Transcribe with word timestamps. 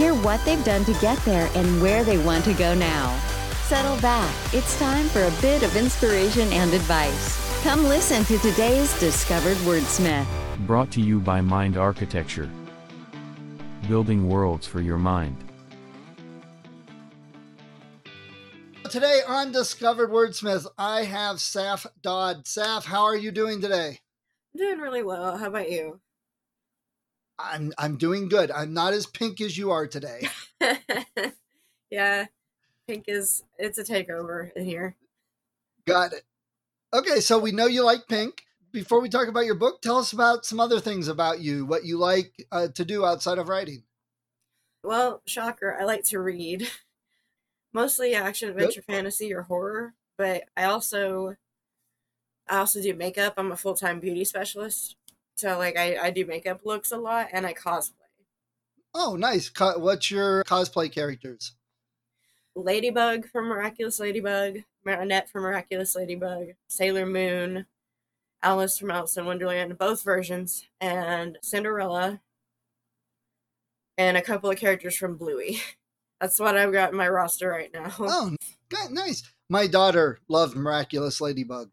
Hear 0.00 0.14
what 0.14 0.42
they've 0.46 0.64
done 0.64 0.86
to 0.86 0.94
get 0.94 1.18
there 1.26 1.50
and 1.54 1.82
where 1.82 2.04
they 2.04 2.16
want 2.16 2.46
to 2.46 2.54
go 2.54 2.74
now. 2.74 3.14
Settle 3.64 4.00
back. 4.00 4.34
It's 4.54 4.78
time 4.78 5.04
for 5.08 5.24
a 5.24 5.30
bit 5.42 5.62
of 5.62 5.76
inspiration 5.76 6.50
and 6.54 6.72
advice. 6.72 7.62
Come 7.62 7.84
listen 7.84 8.24
to 8.24 8.38
today's 8.38 8.98
Discovered 8.98 9.58
Wordsmith. 9.58 10.24
Brought 10.66 10.90
to 10.92 11.02
you 11.02 11.20
by 11.20 11.42
Mind 11.42 11.76
Architecture. 11.76 12.50
Building 13.88 14.26
worlds 14.26 14.66
for 14.66 14.80
your 14.80 14.96
mind. 14.96 15.36
Today 18.88 19.20
on 19.28 19.52
Discovered 19.52 20.08
Wordsmith, 20.08 20.66
I 20.78 21.04
have 21.04 21.36
Saph 21.36 21.86
Dodd. 22.00 22.46
Saf, 22.46 22.86
how 22.86 23.02
are 23.02 23.18
you 23.18 23.30
doing 23.30 23.60
today? 23.60 24.00
I'm 24.54 24.60
doing 24.60 24.78
really 24.78 25.02
well. 25.02 25.36
How 25.36 25.48
about 25.48 25.70
you? 25.70 26.00
I'm 27.42 27.72
I'm 27.78 27.96
doing 27.96 28.28
good. 28.28 28.50
I'm 28.50 28.72
not 28.74 28.92
as 28.92 29.06
pink 29.06 29.40
as 29.40 29.56
you 29.56 29.70
are 29.70 29.86
today. 29.86 30.28
yeah, 31.90 32.26
pink 32.86 33.04
is 33.08 33.44
it's 33.58 33.78
a 33.78 33.84
takeover 33.84 34.52
in 34.54 34.64
here. 34.64 34.96
Got 35.86 36.12
it. 36.12 36.22
Okay, 36.92 37.20
so 37.20 37.38
we 37.38 37.52
know 37.52 37.66
you 37.66 37.84
like 37.84 38.08
pink. 38.08 38.42
Before 38.72 39.00
we 39.00 39.08
talk 39.08 39.28
about 39.28 39.46
your 39.46 39.56
book, 39.56 39.82
tell 39.82 39.98
us 39.98 40.12
about 40.12 40.44
some 40.44 40.60
other 40.60 40.78
things 40.78 41.08
about 41.08 41.40
you, 41.40 41.66
what 41.66 41.84
you 41.84 41.98
like 41.98 42.46
uh, 42.52 42.68
to 42.68 42.84
do 42.84 43.04
outside 43.04 43.38
of 43.38 43.48
writing. 43.48 43.82
Well, 44.84 45.22
shocker, 45.26 45.76
I 45.78 45.84
like 45.84 46.04
to 46.04 46.20
read. 46.20 46.68
Mostly 47.72 48.14
action, 48.14 48.48
adventure, 48.48 48.82
fantasy, 48.82 49.32
or 49.32 49.42
horror, 49.42 49.94
but 50.18 50.44
I 50.56 50.64
also 50.64 51.36
I 52.48 52.58
also 52.58 52.82
do 52.82 52.94
makeup. 52.94 53.34
I'm 53.36 53.52
a 53.52 53.56
full-time 53.56 54.00
beauty 54.00 54.24
specialist. 54.24 54.96
So 55.40 55.56
like 55.56 55.78
I, 55.78 55.96
I 55.96 56.10
do 56.10 56.26
makeup 56.26 56.60
looks 56.66 56.92
a 56.92 56.98
lot 56.98 57.28
and 57.32 57.46
I 57.46 57.54
cosplay. 57.54 57.94
Oh, 58.94 59.16
nice. 59.16 59.50
What's 59.58 60.10
your 60.10 60.44
cosplay 60.44 60.92
characters? 60.92 61.52
Ladybug 62.54 63.26
from 63.26 63.46
Miraculous 63.46 63.98
Ladybug, 64.00 64.58
Marinette 64.84 65.30
from 65.30 65.44
Miraculous 65.44 65.96
Ladybug, 65.96 66.48
Sailor 66.68 67.06
Moon, 67.06 67.64
Alice 68.42 68.78
from 68.78 68.90
Alice 68.90 69.16
in 69.16 69.24
Wonderland, 69.24 69.78
both 69.78 70.02
versions, 70.02 70.66
and 70.78 71.38
Cinderella, 71.40 72.20
and 73.96 74.18
a 74.18 74.22
couple 74.22 74.50
of 74.50 74.58
characters 74.58 74.96
from 74.96 75.16
Bluey. 75.16 75.62
That's 76.20 76.38
what 76.38 76.58
I've 76.58 76.72
got 76.72 76.90
in 76.90 76.98
my 76.98 77.08
roster 77.08 77.48
right 77.48 77.72
now. 77.72 77.94
Oh, 77.98 78.36
nice. 78.90 79.22
My 79.48 79.66
daughter 79.66 80.18
loved 80.28 80.54
Miraculous 80.54 81.18
Ladybug. 81.22 81.70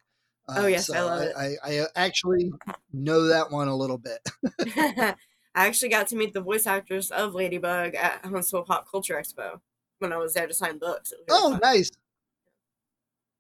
Uh, 0.48 0.56
oh 0.58 0.68
yes, 0.68 0.88
so 0.88 0.94
I 0.96 1.02
love 1.02 1.22
it. 1.24 1.34
I, 1.38 1.56
I, 1.64 1.86
actually 1.96 2.52
know 2.94 3.28
that 3.28 3.52
one 3.52 3.68
a 3.68 3.76
little 3.76 3.98
bit. 3.98 4.30
I 5.58 5.66
actually 5.66 5.90
got 5.90 6.08
to 6.08 6.16
meet 6.16 6.34
the 6.34 6.42
voice 6.42 6.66
actors 6.66 7.12
of 7.12 7.34
Ladybug 7.34 7.96
at 7.96 8.24
Huntsville 8.24 8.64
Pop 8.64 8.90
Culture 8.90 9.16
Expo 9.16 9.60
when 10.00 10.14
I 10.14 10.18
was 10.18 10.34
there 10.36 10.48
to 10.48 10.54
sign 10.54 10.78
books. 10.78 11.12
Oh, 11.30 11.52
fun. 11.52 11.60
nice. 11.62 11.92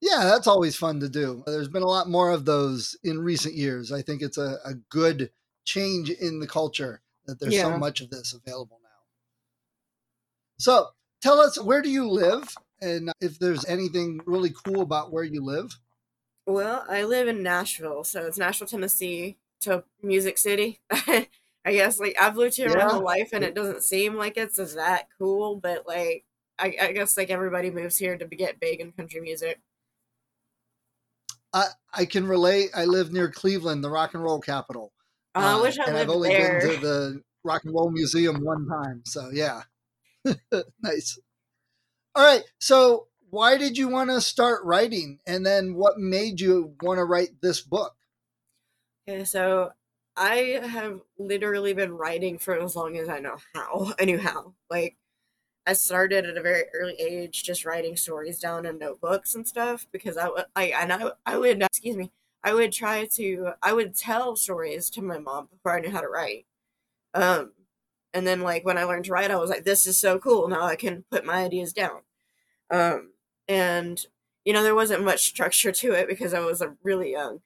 Yeah, 0.02 0.24
that's 0.26 0.48
always 0.48 0.76
fun 0.76 1.00
to 1.00 1.10
do. 1.10 1.44
There's 1.46 1.70
been 1.70 1.84
a 1.84 1.88
lot 1.88 2.10
more 2.10 2.32
of 2.32 2.46
those 2.46 2.98
in 3.04 3.20
recent 3.20 3.56
years. 3.56 3.92
I 3.92 4.02
think 4.02 4.22
it's 4.22 4.38
a, 4.38 4.58
a 4.66 4.74
good 4.90 5.32
change 5.66 6.10
in 6.10 6.40
the 6.40 6.48
culture 6.48 7.02
that 7.26 7.40
there's 7.40 7.54
yeah. 7.54 7.64
so 7.64 7.78
much 7.78 8.02
of 8.02 8.10
this 8.10 8.34
available 8.34 8.80
now. 8.84 8.90
So 10.60 10.88
tell 11.22 11.40
us, 11.40 11.62
where 11.62 11.82
do 11.82 11.90
you 11.90 12.08
live? 12.10 12.54
And 12.82 13.12
if 13.22 13.40
there's 13.40 13.66
anything 13.66 14.20
really 14.26 14.54
cool 14.66 14.82
about 14.82 15.12
where 15.12 15.24
you 15.24 15.44
live? 15.44 15.78
Well, 16.48 16.86
I 16.88 17.04
live 17.04 17.28
in 17.28 17.44
Nashville, 17.44 18.06
so 18.06 18.26
it's 18.26 18.38
Nashville, 18.38 18.70
Tennessee 18.70 19.36
to 19.62 19.84
Music 20.02 20.38
City. 20.38 20.80
I 20.90 21.28
guess 21.66 22.00
like 22.00 22.16
I've 22.18 22.38
lived 22.38 22.56
here 22.56 22.70
yeah. 22.70 22.86
my 22.86 22.92
whole 22.94 23.04
life, 23.04 23.32
and 23.34 23.44
it 23.44 23.54
doesn't 23.54 23.84
seem 23.84 24.16
like 24.16 24.38
it's 24.38 24.58
as 24.58 24.76
that 24.76 25.10
cool, 25.18 25.58
but 25.58 25.86
like 25.86 26.24
I, 26.58 26.74
I 26.82 26.92
guess 26.94 27.18
like 27.18 27.30
everybody 27.30 27.70
moves 27.70 27.98
here 27.98 28.18
to 28.18 28.26
get 28.26 28.62
big 28.62 28.80
in 28.80 28.94
country 28.94 29.20
music. 29.20 29.60
I 31.52 31.66
I 31.94 32.06
can 32.06 32.26
relate. 32.26 32.70
I 32.74 32.86
live 32.86 33.12
near 33.12 33.30
Cleveland, 33.30 33.84
the 33.84 33.90
rock 33.90 34.14
and 34.14 34.24
roll 34.24 34.40
capital. 34.40 34.94
Uh, 35.36 35.58
I 35.58 35.62
wish 35.62 35.78
I 35.78 35.84
and 35.84 35.96
lived 35.96 36.10
I've 36.10 36.16
only 36.16 36.30
there. 36.30 36.62
been 36.62 36.76
to 36.76 36.78
the 36.80 37.22
Rock 37.44 37.64
and 37.66 37.74
Roll 37.74 37.92
Museum 37.92 38.38
one 38.38 38.66
time, 38.68 39.02
so 39.06 39.32
yeah, 39.34 39.64
nice. 40.82 41.20
All 42.16 42.24
right, 42.24 42.44
so 42.60 43.08
why 43.30 43.58
did 43.58 43.78
you 43.78 43.88
want 43.88 44.10
to 44.10 44.22
start 44.22 44.64
writing? 44.64 45.20
And 45.28 45.46
then 45.46 45.76
what 45.76 46.00
made 46.00 46.40
you 46.40 46.76
want 46.82 46.98
to 46.98 47.04
write 47.04 47.42
this 47.42 47.62
book? 47.62 47.96
Okay 49.08 49.24
so 49.26 49.72
i 50.16 50.60
have 50.64 51.00
literally 51.20 51.74
been 51.74 51.94
writing 51.94 52.38
for 52.40 52.60
as 52.60 52.76
long 52.76 52.98
as 52.98 53.08
i 53.08 53.20
know 53.20 53.38
how 53.54 53.94
i 54.00 54.06
knew 54.06 54.18
how. 54.18 54.54
Like 54.70 54.98
i 55.66 55.74
started 55.74 56.26
at 56.26 56.38
a 56.38 56.42
very 56.42 56.64
early 56.74 56.96
age 57.00 57.44
just 57.44 57.66
writing 57.66 57.96
stories 57.96 58.40
down 58.40 58.66
in 58.66 58.80
notebooks 58.80 59.36
and 59.36 59.48
stuff 59.48 59.88
because 59.92 60.18
i 60.18 60.28
would 60.28 60.46
i 60.56 60.66
and 60.66 60.92
I, 60.94 61.12
I 61.26 61.38
would 61.38 61.62
excuse 61.62 61.96
me 61.96 62.12
i 62.44 62.54
would 62.54 62.72
try 62.72 63.06
to 63.14 63.54
i 63.62 63.74
would 63.74 63.96
tell 63.96 64.36
stories 64.36 64.90
to 64.92 65.02
my 65.02 65.20
mom 65.20 65.48
before 65.52 65.78
i 65.78 65.80
knew 65.82 65.92
how 65.92 66.02
to 66.02 66.08
write. 66.10 66.46
Um 67.14 67.54
and 68.14 68.26
then 68.28 68.42
like 68.42 68.66
when 68.66 68.78
i 68.78 68.84
learned 68.84 69.06
to 69.06 69.12
write 69.12 69.32
i 69.32 69.36
was 69.38 69.50
like 69.50 69.64
this 69.66 69.86
is 69.88 69.98
so 70.00 70.20
cool 70.20 70.48
now 70.48 70.64
i 70.64 70.76
can 70.76 71.06
put 71.12 71.26
my 71.26 71.44
ideas 71.46 71.74
down. 71.74 72.02
Um 72.72 73.12
and 73.48 74.06
you 74.46 74.54
know 74.54 74.64
there 74.64 74.76
wasn't 74.76 75.04
much 75.06 75.26
structure 75.28 75.72
to 75.72 75.94
it 75.94 76.08
because 76.08 76.34
I 76.34 76.40
was 76.42 76.64
really 76.84 77.12
young, 77.12 77.42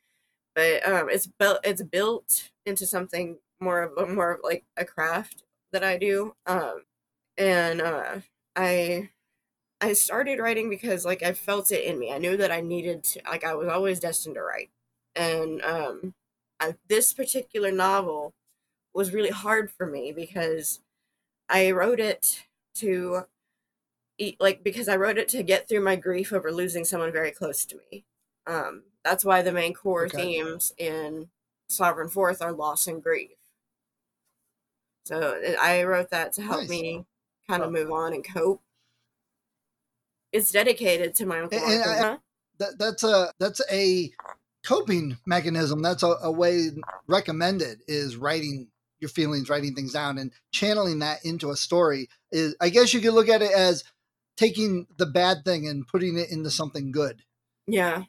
but 0.56 0.88
um, 0.88 1.10
it's 1.10 1.28
built 1.28 1.60
it's 1.64 1.84
built 1.84 2.50
into 2.66 2.86
something 2.88 3.40
more 3.62 3.84
of 3.84 3.98
a, 3.98 4.08
more 4.12 4.34
of 4.34 4.42
like 4.44 4.66
a 4.78 4.86
craft 4.86 5.44
that 5.74 5.84
I 5.84 5.98
do, 5.98 6.36
um, 6.48 6.84
and 7.38 7.82
uh, 7.82 8.20
I 8.56 9.10
I 9.82 9.94
started 9.94 10.40
writing 10.40 10.70
because 10.70 11.06
like 11.06 11.24
I 11.24 11.34
felt 11.34 11.72
it 11.72 11.84
in 11.86 11.98
me. 12.00 12.12
I 12.12 12.18
knew 12.20 12.38
that 12.38 12.52
I 12.52 12.62
needed 12.62 13.04
to 13.06 13.22
like 13.30 13.44
I 13.44 13.56
was 13.56 13.68
always 13.68 14.00
destined 14.00 14.36
to 14.36 14.42
write, 14.44 14.70
and 15.16 15.62
um, 15.64 16.14
I, 16.60 16.76
this 16.88 17.14
particular 17.14 17.72
novel 17.72 18.34
was 18.94 19.14
really 19.14 19.30
hard 19.32 19.72
for 19.72 19.86
me 19.88 20.12
because 20.14 20.82
I 21.50 21.72
wrote 21.72 22.00
it 22.00 22.44
to 22.76 23.26
like 24.40 24.64
because 24.64 24.88
I 24.88 24.96
wrote 24.96 25.18
it 25.18 25.28
to 25.30 25.44
get 25.44 25.68
through 25.68 25.84
my 25.84 25.96
grief 25.96 26.32
over 26.34 26.52
losing 26.52 26.86
someone 26.86 27.12
very 27.12 27.32
close 27.32 27.66
to 27.66 27.78
me. 27.92 28.06
Um, 28.48 28.84
that's 29.04 29.26
why 29.26 29.42
the 29.42 29.52
main 29.52 29.74
core 29.74 30.06
okay. 30.06 30.18
themes 30.18 30.74
in 30.78 31.30
Sovereign 31.68 32.10
Fourth 32.10 32.42
are 32.42 32.52
loss 32.52 32.88
and 32.88 33.02
grief. 33.02 33.32
So 35.06 35.40
I 35.60 35.84
wrote 35.84 36.12
that 36.12 36.34
to 36.34 36.42
help 36.42 36.62
nice. 36.62 36.70
me 36.70 37.06
kind 37.50 37.64
of 37.64 37.72
move 37.72 37.92
on 37.92 38.14
and 38.14 38.26
cope. 38.26 38.62
It's 40.32 40.52
dedicated 40.52 41.16
to 41.16 41.26
my 41.26 41.42
uncle. 41.42 41.60
And, 41.60 41.84
and 41.84 42.06
I, 42.06 42.18
that, 42.60 42.78
that's 42.78 43.04
a 43.04 43.34
that's 43.40 43.62
a 43.72 44.12
coping 44.66 45.18
mechanism. 45.26 45.82
That's 45.82 46.04
a, 46.04 46.16
a 46.22 46.32
way 46.32 46.70
recommended 47.08 47.80
is 47.88 48.16
writing 48.16 48.68
your 49.00 49.10
feelings, 49.10 49.50
writing 49.50 49.74
things 49.74 49.94
down, 49.94 50.18
and 50.20 50.32
channeling 50.52 51.00
that 51.00 51.26
into 51.26 51.50
a 51.50 51.56
story. 51.56 52.08
Is 52.32 52.56
I 52.62 52.70
guess 52.70 52.94
you 52.94 53.02
could 53.02 53.14
look 53.14 53.30
at 53.30 53.42
it 53.42 53.52
as 53.52 53.84
taking 54.38 54.88
the 54.98 55.06
bad 55.06 55.44
thing 55.46 55.68
and 55.68 55.88
putting 55.88 56.18
it 56.18 56.32
into 56.32 56.50
something 56.50 56.92
good. 56.92 57.24
Yeah. 57.68 58.04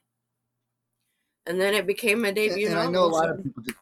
And 1.47 1.61
then 1.61 1.75
it 1.75 1.87
became 1.87 2.25
a 2.25 2.33
debut. 2.33 2.67
And, 2.67 2.77
and 2.77 2.89
I 2.89 2.91
know 2.91 3.05
a 3.05 3.07
lot 3.07 3.31
of 3.31 3.43
people 3.43 3.63
do. 3.63 3.75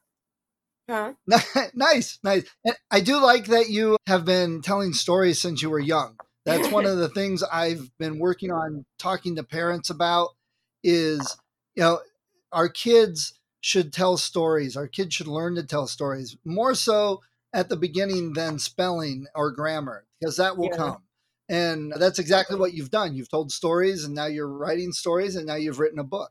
Huh? 0.88 1.12
nice, 1.74 2.18
nice. 2.24 2.50
And 2.64 2.74
I 2.90 3.00
do 3.00 3.20
like 3.22 3.46
that 3.46 3.70
you 3.70 3.96
have 4.06 4.24
been 4.24 4.60
telling 4.60 4.92
stories 4.92 5.38
since 5.38 5.62
you 5.62 5.70
were 5.70 5.78
young. 5.78 6.16
That's 6.44 6.68
one 6.70 6.86
of 6.86 6.98
the 6.98 7.08
things 7.08 7.42
I've 7.44 7.90
been 7.98 8.18
working 8.18 8.50
on 8.50 8.84
talking 8.98 9.36
to 9.36 9.44
parents 9.44 9.90
about 9.90 10.30
is, 10.82 11.36
you 11.76 11.82
know, 11.82 12.00
our 12.50 12.68
kids 12.68 13.34
should 13.60 13.92
tell 13.92 14.16
stories. 14.16 14.76
Our 14.76 14.88
kids 14.88 15.14
should 15.14 15.28
learn 15.28 15.54
to 15.56 15.62
tell 15.62 15.86
stories 15.86 16.36
more 16.44 16.74
so 16.74 17.20
at 17.52 17.68
the 17.68 17.76
beginning 17.76 18.32
than 18.32 18.58
spelling 18.58 19.26
or 19.34 19.52
grammar 19.52 20.06
because 20.18 20.36
that 20.38 20.56
will 20.56 20.70
yeah. 20.72 20.76
come. 20.76 21.02
And 21.50 21.92
that's 21.96 22.20
exactly 22.20 22.56
what 22.56 22.74
you've 22.74 22.92
done. 22.92 23.16
You've 23.16 23.28
told 23.28 23.50
stories 23.50 24.04
and 24.04 24.14
now 24.14 24.26
you're 24.26 24.48
writing 24.48 24.92
stories 24.92 25.34
and 25.34 25.46
now 25.46 25.56
you've 25.56 25.80
written 25.80 25.98
a 25.98 26.04
book. 26.04 26.30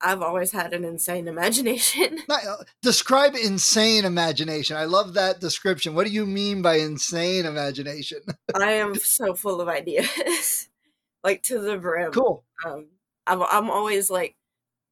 I've 0.00 0.22
always 0.22 0.52
had 0.52 0.72
an 0.72 0.84
insane 0.84 1.26
imagination. 1.26 2.18
uh, 2.28 2.56
describe 2.82 3.34
insane 3.34 4.04
imagination. 4.04 4.76
I 4.76 4.84
love 4.84 5.14
that 5.14 5.40
description. 5.40 5.94
What 5.94 6.06
do 6.06 6.12
you 6.12 6.24
mean 6.24 6.62
by 6.62 6.76
insane 6.76 7.46
imagination? 7.46 8.20
I 8.54 8.72
am 8.72 8.94
so 8.94 9.34
full 9.34 9.60
of 9.60 9.68
ideas, 9.68 10.68
like 11.24 11.42
to 11.44 11.58
the 11.58 11.76
brim. 11.78 12.12
Cool. 12.12 12.44
Um, 12.64 12.86
I'm 13.26 13.42
I'm 13.42 13.70
always 13.70 14.10
like, 14.10 14.36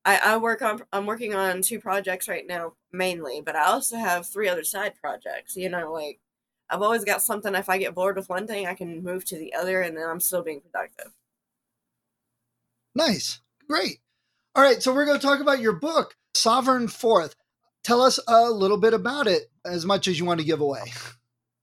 I 0.04 0.18
I 0.24 0.36
work 0.38 0.62
on 0.62 0.82
I'm 0.92 1.06
working 1.06 1.34
on 1.34 1.62
two 1.62 1.78
projects 1.78 2.26
right 2.26 2.46
now 2.46 2.72
mainly, 2.92 3.42
but 3.44 3.54
I 3.54 3.66
also 3.66 3.96
have 3.96 4.26
three 4.26 4.48
other 4.48 4.64
side 4.64 4.94
projects. 5.00 5.54
You 5.54 5.68
know, 5.68 5.92
like 5.92 6.18
I've 6.70 6.82
always 6.82 7.04
got 7.04 7.22
something. 7.22 7.54
If 7.54 7.68
I 7.68 7.78
get 7.78 7.94
bored 7.94 8.16
with 8.16 8.28
one 8.28 8.46
thing, 8.46 8.66
I 8.66 8.74
can 8.74 9.02
move 9.02 9.24
to 9.26 9.38
the 9.38 9.54
other, 9.54 9.80
and 9.80 9.96
then 9.96 10.08
I'm 10.08 10.20
still 10.20 10.42
being 10.42 10.60
productive. 10.60 11.12
Nice. 12.94 13.40
Great. 13.68 13.98
All 14.54 14.62
right. 14.62 14.82
So 14.82 14.94
we're 14.94 15.04
going 15.04 15.18
to 15.18 15.26
talk 15.26 15.40
about 15.40 15.60
your 15.60 15.72
book, 15.72 16.16
Sovereign 16.34 16.88
Fourth. 16.88 17.34
Tell 17.82 18.00
us 18.00 18.18
a 18.26 18.50
little 18.50 18.78
bit 18.78 18.94
about 18.94 19.26
it, 19.26 19.50
as 19.64 19.84
much 19.84 20.08
as 20.08 20.18
you 20.18 20.24
want 20.24 20.40
to 20.40 20.46
give 20.46 20.60
away. 20.60 20.82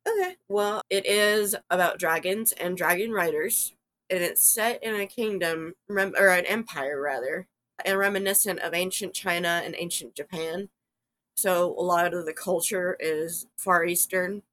Okay. 0.08 0.36
Well, 0.48 0.82
it 0.90 1.06
is 1.06 1.56
about 1.70 2.00
dragons 2.00 2.52
and 2.52 2.78
dragon 2.78 3.12
riders, 3.12 3.74
and 4.10 4.22
it's 4.22 4.44
set 4.44 4.84
in 4.84 4.94
a 4.96 5.08
kingdom, 5.08 5.74
or 5.90 6.28
an 6.30 6.46
empire 6.46 7.02
rather, 7.02 7.48
and 7.84 7.98
reminiscent 7.98 8.60
of 8.60 8.74
ancient 8.74 9.14
China 9.14 9.62
and 9.64 9.76
ancient 9.78 10.16
Japan. 10.16 10.70
So 11.36 11.74
a 11.78 11.82
lot 11.82 12.14
of 12.14 12.26
the 12.26 12.34
culture 12.34 12.98
is 13.00 13.48
Far 13.58 13.86
Eastern. 13.86 14.44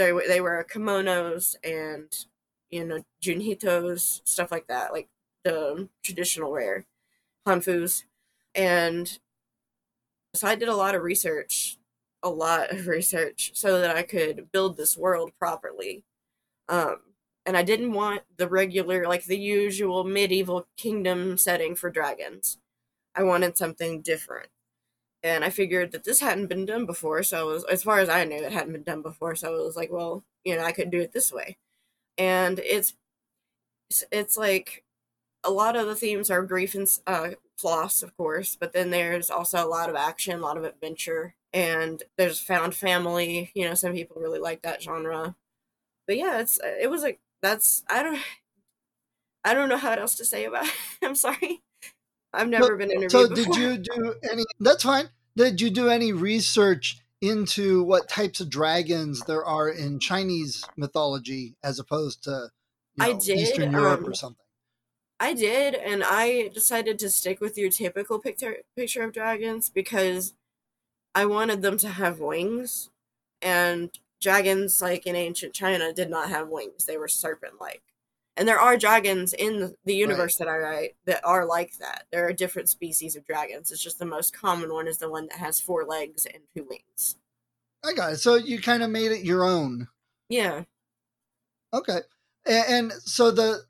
They 0.00 0.12
they 0.28 0.40
wear 0.40 0.64
kimonos 0.64 1.56
and 1.62 2.10
you 2.70 2.84
know 2.86 3.04
junhitos, 3.22 4.20
stuff 4.26 4.50
like 4.50 4.66
that, 4.68 4.92
like 4.92 5.08
the 5.44 5.88
traditional 6.02 6.50
wear, 6.52 6.86
hanfus, 7.46 8.04
and 8.54 9.18
so 10.34 10.46
I 10.48 10.54
did 10.54 10.68
a 10.68 10.76
lot 10.76 10.94
of 10.94 11.02
research, 11.02 11.78
a 12.22 12.28
lot 12.30 12.70
of 12.72 12.86
research, 12.86 13.52
so 13.54 13.80
that 13.80 13.96
I 13.96 14.02
could 14.02 14.50
build 14.52 14.76
this 14.76 14.96
world 14.96 15.32
properly. 15.38 16.04
Um, 16.68 16.98
and 17.46 17.56
I 17.56 17.62
didn't 17.62 17.92
want 17.92 18.22
the 18.38 18.48
regular, 18.48 19.06
like 19.08 19.24
the 19.26 19.38
usual 19.38 20.04
medieval 20.04 20.66
kingdom 20.76 21.38
setting 21.38 21.76
for 21.76 21.90
dragons. 21.90 22.58
I 23.14 23.24
wanted 23.24 23.58
something 23.58 24.02
different. 24.02 24.50
And 25.22 25.44
I 25.44 25.50
figured 25.50 25.92
that 25.92 26.04
this 26.04 26.20
hadn't 26.20 26.46
been 26.46 26.64
done 26.66 26.86
before, 26.86 27.22
so 27.22 27.46
was, 27.48 27.64
as 27.64 27.82
far 27.82 27.98
as 27.98 28.08
I 28.08 28.24
knew, 28.24 28.42
it 28.42 28.52
hadn't 28.52 28.72
been 28.72 28.82
done 28.84 29.02
before. 29.02 29.34
So 29.36 29.48
I 29.48 29.62
was 29.64 29.76
like, 29.76 29.90
well, 29.92 30.24
you 30.44 30.56
know, 30.56 30.64
I 30.64 30.72
could 30.72 30.90
do 30.90 31.00
it 31.00 31.12
this 31.12 31.32
way. 31.32 31.58
And 32.18 32.58
it's 32.60 32.94
it's 34.10 34.36
like 34.36 34.84
a 35.44 35.50
lot 35.50 35.76
of 35.76 35.86
the 35.86 35.94
themes 35.96 36.30
are 36.30 36.42
grief 36.42 36.74
and 36.74 36.88
uh, 37.06 37.30
loss, 37.64 38.02
of 38.02 38.16
course, 38.16 38.56
but 38.60 38.72
then 38.72 38.90
there's 38.90 39.30
also 39.30 39.64
a 39.64 39.68
lot 39.68 39.90
of 39.90 39.96
action, 39.96 40.38
a 40.38 40.42
lot 40.42 40.56
of 40.58 40.64
adventure, 40.64 41.34
and 41.52 42.02
there's 42.18 42.40
found 42.40 42.74
family. 42.74 43.50
You 43.54 43.66
know, 43.66 43.74
some 43.74 43.92
people 43.94 44.20
really 44.20 44.40
like 44.40 44.62
that 44.62 44.82
genre. 44.82 45.36
But 46.06 46.18
yeah, 46.18 46.40
it's 46.40 46.60
it 46.64 46.90
was 46.90 47.02
like 47.02 47.20
that's 47.42 47.84
I 47.90 48.02
don't 48.04 48.20
I 49.44 49.54
don't 49.54 49.68
know 49.68 49.76
how 49.76 49.92
else 49.92 50.14
to 50.16 50.24
say 50.24 50.44
about 50.44 50.64
it. 50.66 50.72
I'm 51.02 51.14
sorry. 51.14 51.62
I've 52.32 52.48
never 52.48 52.76
been 52.76 52.90
interviewed. 52.90 53.10
So 53.10 53.28
before. 53.34 53.54
did 53.54 53.56
you 53.56 53.78
do 53.78 54.14
any? 54.30 54.44
That's 54.58 54.84
fine. 54.84 55.08
Did 55.36 55.60
you 55.60 55.70
do 55.70 55.88
any 55.88 56.12
research 56.12 56.98
into 57.20 57.82
what 57.82 58.08
types 58.08 58.40
of 58.40 58.48
dragons 58.48 59.22
there 59.24 59.44
are 59.44 59.68
in 59.68 59.98
Chinese 60.00 60.64
mythology 60.76 61.56
as 61.62 61.78
opposed 61.78 62.24
to 62.24 62.50
you 62.96 63.04
know, 63.04 63.10
I 63.10 63.18
did, 63.18 63.38
Eastern 63.38 63.72
Europe 63.72 64.00
um, 64.00 64.06
or 64.06 64.14
something? 64.14 64.44
I 65.18 65.34
did, 65.34 65.74
and 65.74 66.02
I 66.02 66.48
decided 66.48 66.98
to 67.00 67.10
stick 67.10 67.40
with 67.40 67.58
your 67.58 67.70
typical 67.70 68.18
picture 68.18 68.56
picture 68.76 69.02
of 69.02 69.12
dragons 69.12 69.68
because 69.68 70.34
I 71.14 71.26
wanted 71.26 71.62
them 71.62 71.76
to 71.78 71.88
have 71.88 72.20
wings, 72.20 72.90
and 73.42 73.90
dragons, 74.20 74.80
like 74.80 75.06
in 75.06 75.16
ancient 75.16 75.52
China, 75.52 75.92
did 75.92 76.10
not 76.10 76.30
have 76.30 76.48
wings; 76.48 76.86
they 76.86 76.96
were 76.96 77.08
serpent-like. 77.08 77.82
And 78.40 78.48
there 78.48 78.58
are 78.58 78.78
dragons 78.78 79.34
in 79.34 79.74
the 79.84 79.94
universe 79.94 80.36
that 80.36 80.48
I 80.48 80.56
write 80.56 80.96
that 81.04 81.20
are 81.24 81.44
like 81.44 81.76
that. 81.76 82.06
There 82.10 82.26
are 82.26 82.32
different 82.32 82.70
species 82.70 83.14
of 83.14 83.26
dragons. 83.26 83.70
It's 83.70 83.82
just 83.82 83.98
the 83.98 84.06
most 84.06 84.32
common 84.32 84.72
one 84.72 84.88
is 84.88 84.96
the 84.96 85.10
one 85.10 85.26
that 85.26 85.38
has 85.38 85.60
four 85.60 85.84
legs 85.84 86.24
and 86.24 86.44
two 86.56 86.66
wings. 86.66 87.16
I 87.84 87.92
got 87.92 88.14
it. 88.14 88.16
So 88.16 88.36
you 88.36 88.58
kind 88.58 88.82
of 88.82 88.88
made 88.88 89.12
it 89.12 89.26
your 89.26 89.44
own. 89.44 89.88
Yeah. 90.30 90.62
Okay. 91.74 91.98
And, 92.46 92.64
and 92.68 92.92
so 93.04 93.30
the 93.30 93.64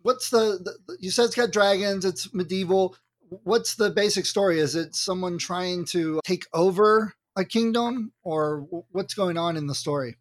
what's 0.00 0.30
the, 0.30 0.60
the 0.64 0.96
you 0.98 1.10
said 1.10 1.26
it's 1.26 1.34
got 1.34 1.50
dragons, 1.50 2.06
it's 2.06 2.32
medieval. 2.32 2.96
What's 3.28 3.74
the 3.74 3.90
basic 3.90 4.24
story? 4.24 4.60
Is 4.60 4.74
it 4.76 4.94
someone 4.94 5.36
trying 5.36 5.84
to 5.88 6.20
take 6.24 6.46
over 6.54 7.12
a 7.36 7.44
kingdom 7.44 8.14
or 8.22 8.66
what's 8.92 9.12
going 9.12 9.36
on 9.36 9.58
in 9.58 9.66
the 9.66 9.74
story? 9.74 10.16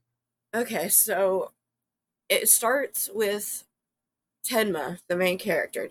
Okay, 0.54 0.90
so 0.90 1.54
it 2.28 2.50
starts 2.50 3.10
with 3.14 3.65
Tenma, 4.46 5.00
the 5.08 5.16
main 5.16 5.38
character, 5.38 5.90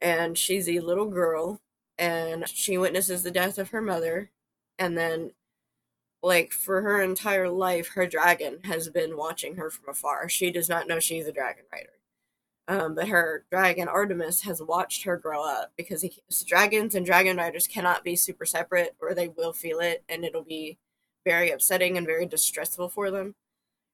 and 0.00 0.38
she's 0.38 0.68
a 0.68 0.80
little 0.80 1.10
girl, 1.10 1.60
and 1.98 2.48
she 2.48 2.78
witnesses 2.78 3.22
the 3.22 3.30
death 3.30 3.58
of 3.58 3.70
her 3.70 3.82
mother, 3.82 4.30
and 4.78 4.96
then, 4.96 5.32
like, 6.22 6.52
for 6.52 6.82
her 6.82 7.02
entire 7.02 7.48
life, 7.48 7.88
her 7.88 8.06
dragon 8.06 8.60
has 8.64 8.88
been 8.88 9.16
watching 9.16 9.56
her 9.56 9.70
from 9.70 9.90
afar. 9.90 10.28
She 10.28 10.50
does 10.50 10.68
not 10.68 10.86
know 10.86 11.00
she's 11.00 11.26
a 11.26 11.32
dragon 11.32 11.64
rider. 11.72 11.90
Um, 12.68 12.94
but 12.96 13.08
her 13.08 13.44
dragon 13.50 13.86
Artemis 13.86 14.42
has 14.42 14.60
watched 14.60 15.04
her 15.04 15.16
grow 15.16 15.44
up 15.44 15.72
because 15.76 16.02
he, 16.02 16.12
dragons 16.46 16.96
and 16.96 17.06
dragon 17.06 17.36
riders 17.36 17.68
cannot 17.68 18.02
be 18.02 18.16
super 18.16 18.44
separate, 18.44 18.96
or 19.00 19.14
they 19.14 19.28
will 19.28 19.52
feel 19.52 19.78
it, 19.78 20.02
and 20.08 20.24
it'll 20.24 20.42
be 20.42 20.78
very 21.24 21.50
upsetting 21.50 21.96
and 21.96 22.06
very 22.06 22.26
distressful 22.26 22.88
for 22.88 23.10
them. 23.10 23.34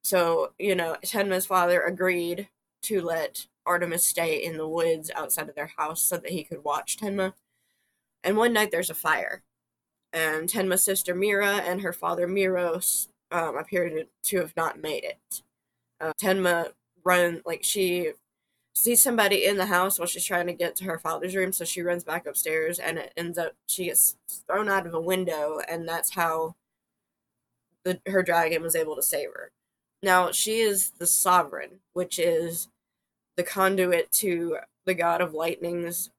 So, 0.02 0.52
you 0.58 0.74
know, 0.74 0.96
Tenma's 1.04 1.46
father 1.46 1.82
agreed 1.82 2.48
to 2.84 3.00
let 3.00 3.46
Artemis 3.66 4.04
stay 4.04 4.42
in 4.42 4.56
the 4.56 4.68
woods 4.68 5.10
outside 5.14 5.48
of 5.48 5.54
their 5.54 5.72
house 5.76 6.02
so 6.02 6.16
that 6.16 6.30
he 6.30 6.44
could 6.44 6.64
watch 6.64 6.96
Tenma. 6.96 7.34
And 8.24 8.36
one 8.36 8.52
night 8.52 8.70
there's 8.70 8.90
a 8.90 8.94
fire, 8.94 9.42
and 10.12 10.48
Tenma's 10.48 10.84
sister 10.84 11.14
Mira 11.14 11.56
and 11.56 11.80
her 11.80 11.92
father 11.92 12.28
Miros 12.28 13.08
um, 13.30 13.56
appear 13.56 13.88
to, 13.88 14.06
to 14.24 14.38
have 14.38 14.56
not 14.56 14.80
made 14.80 15.04
it. 15.04 15.42
Uh, 16.00 16.12
Tenma 16.20 16.72
run 17.04 17.42
like 17.44 17.64
she 17.64 18.12
sees 18.74 19.02
somebody 19.02 19.44
in 19.44 19.56
the 19.56 19.66
house 19.66 19.98
while 19.98 20.06
she's 20.06 20.24
trying 20.24 20.46
to 20.46 20.52
get 20.52 20.76
to 20.76 20.84
her 20.84 20.98
father's 20.98 21.34
room, 21.36 21.52
so 21.52 21.64
she 21.64 21.82
runs 21.82 22.04
back 22.04 22.26
upstairs, 22.26 22.78
and 22.78 22.98
it 22.98 23.12
ends 23.16 23.38
up 23.38 23.52
she 23.66 23.86
gets 23.86 24.16
thrown 24.46 24.68
out 24.68 24.86
of 24.86 24.94
a 24.94 25.00
window, 25.00 25.60
and 25.68 25.88
that's 25.88 26.14
how 26.14 26.54
the 27.84 28.00
her 28.06 28.22
dragon 28.22 28.62
was 28.62 28.76
able 28.76 28.96
to 28.96 29.02
save 29.02 29.28
her. 29.34 29.50
Now 30.02 30.32
she 30.32 30.60
is 30.60 30.90
the 30.98 31.06
sovereign, 31.06 31.80
which 31.92 32.18
is 32.18 32.68
the 33.36 33.42
conduit 33.42 34.10
to 34.12 34.58
the 34.84 34.94
god 34.94 35.20
of 35.20 35.34
lightning's 35.34 36.10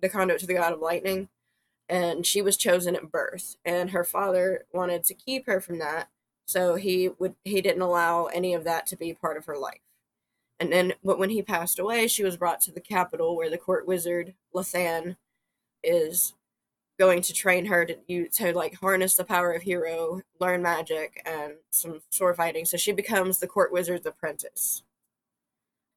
the 0.00 0.08
conduit 0.08 0.40
to 0.40 0.46
the 0.46 0.54
god 0.54 0.72
of 0.72 0.80
lightning 0.80 1.28
and 1.88 2.26
she 2.26 2.42
was 2.42 2.56
chosen 2.56 2.94
at 2.94 3.10
birth 3.10 3.56
and 3.64 3.90
her 3.90 4.04
father 4.04 4.64
wanted 4.72 5.04
to 5.04 5.14
keep 5.14 5.46
her 5.46 5.60
from 5.60 5.78
that 5.78 6.08
so 6.48 6.76
he 6.76 7.10
would 7.18 7.34
he 7.44 7.60
didn't 7.60 7.82
allow 7.82 8.24
any 8.26 8.54
of 8.54 8.64
that 8.64 8.86
to 8.86 8.96
be 8.96 9.12
part 9.12 9.36
of 9.36 9.44
her 9.44 9.58
life. 9.58 9.82
And 10.58 10.72
then 10.72 10.94
but 11.04 11.18
when 11.18 11.28
he 11.28 11.42
passed 11.42 11.78
away 11.78 12.08
she 12.08 12.24
was 12.24 12.38
brought 12.38 12.62
to 12.62 12.72
the 12.72 12.80
capital 12.80 13.36
where 13.36 13.50
the 13.50 13.58
court 13.58 13.86
wizard 13.86 14.34
lathan 14.54 15.16
is 15.84 16.34
going 16.98 17.20
to 17.22 17.34
train 17.34 17.66
her 17.66 17.84
to 17.84 17.98
you 18.08 18.28
to 18.28 18.54
like 18.54 18.80
harness 18.80 19.14
the 19.14 19.24
power 19.24 19.52
of 19.52 19.62
hero 19.62 20.22
learn 20.40 20.62
magic 20.62 21.22
and 21.26 21.54
some 21.70 22.00
sword 22.10 22.36
fighting. 22.36 22.64
So 22.64 22.78
she 22.78 22.92
becomes 22.92 23.38
the 23.38 23.46
court 23.46 23.70
wizard's 23.70 24.06
apprentice 24.06 24.82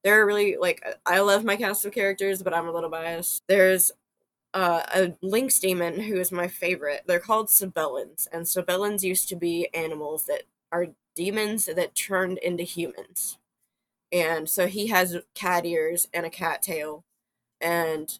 they're 0.03 0.25
really 0.25 0.58
like 0.60 0.84
I 1.05 1.20
love 1.20 1.43
my 1.43 1.55
cast 1.55 1.86
of 1.86 1.93
characters, 1.93 2.41
but 2.43 2.53
I'm 2.53 2.67
a 2.67 2.72
little 2.72 2.89
biased. 2.89 3.43
There's 3.48 3.91
uh, 4.53 4.84
a 4.93 5.13
lynx 5.22 5.60
demon 5.60 6.01
who 6.01 6.15
is 6.20 6.31
my 6.31 6.48
favorite. 6.48 7.03
They're 7.08 7.20
called 7.20 7.50
Sibellans, 7.50 8.27
and 8.31 8.48
Sibellans 8.48 9.03
used 9.03 9.29
to 9.29 9.36
be 9.36 9.70
animals 9.74 10.25
that 10.25 10.43
are 10.72 10.88
demons 11.15 11.65
that 11.65 11.96
turned 11.96 12.38
into 12.39 12.63
humans. 12.63 13.38
And 14.12 14.50
so 14.50 14.67
he 14.67 14.88
has 14.88 15.17
cat 15.36 15.65
ears 15.65 16.08
and 16.13 16.25
a 16.25 16.29
cat 16.29 16.62
tail, 16.62 17.03
and 17.62 18.20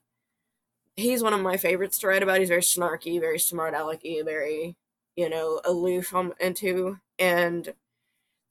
he's 0.96 1.24
one 1.24 1.34
of 1.34 1.42
my 1.42 1.58
favorites 1.58 1.98
to 2.00 2.08
write 2.08 2.24
about. 2.24 2.40
He's 2.40 2.50
very 2.50 2.62
snarky, 2.62 3.20
very 3.20 3.40
smart 3.40 3.74
alecky, 3.74 4.24
very 4.24 4.76
you 5.16 5.30
know 5.30 5.62
aloof 5.66 6.14
um, 6.16 6.34
into 6.40 7.00
and 7.20 7.74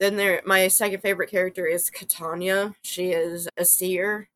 then 0.01 0.17
there, 0.17 0.43
my 0.47 0.69
second 0.69 1.01
favorite 1.01 1.31
character 1.31 1.67
is 1.67 1.91
Katanya. 1.91 2.75
She 2.83 3.13
is 3.13 3.49
a 3.57 3.65
seer, 3.65 4.29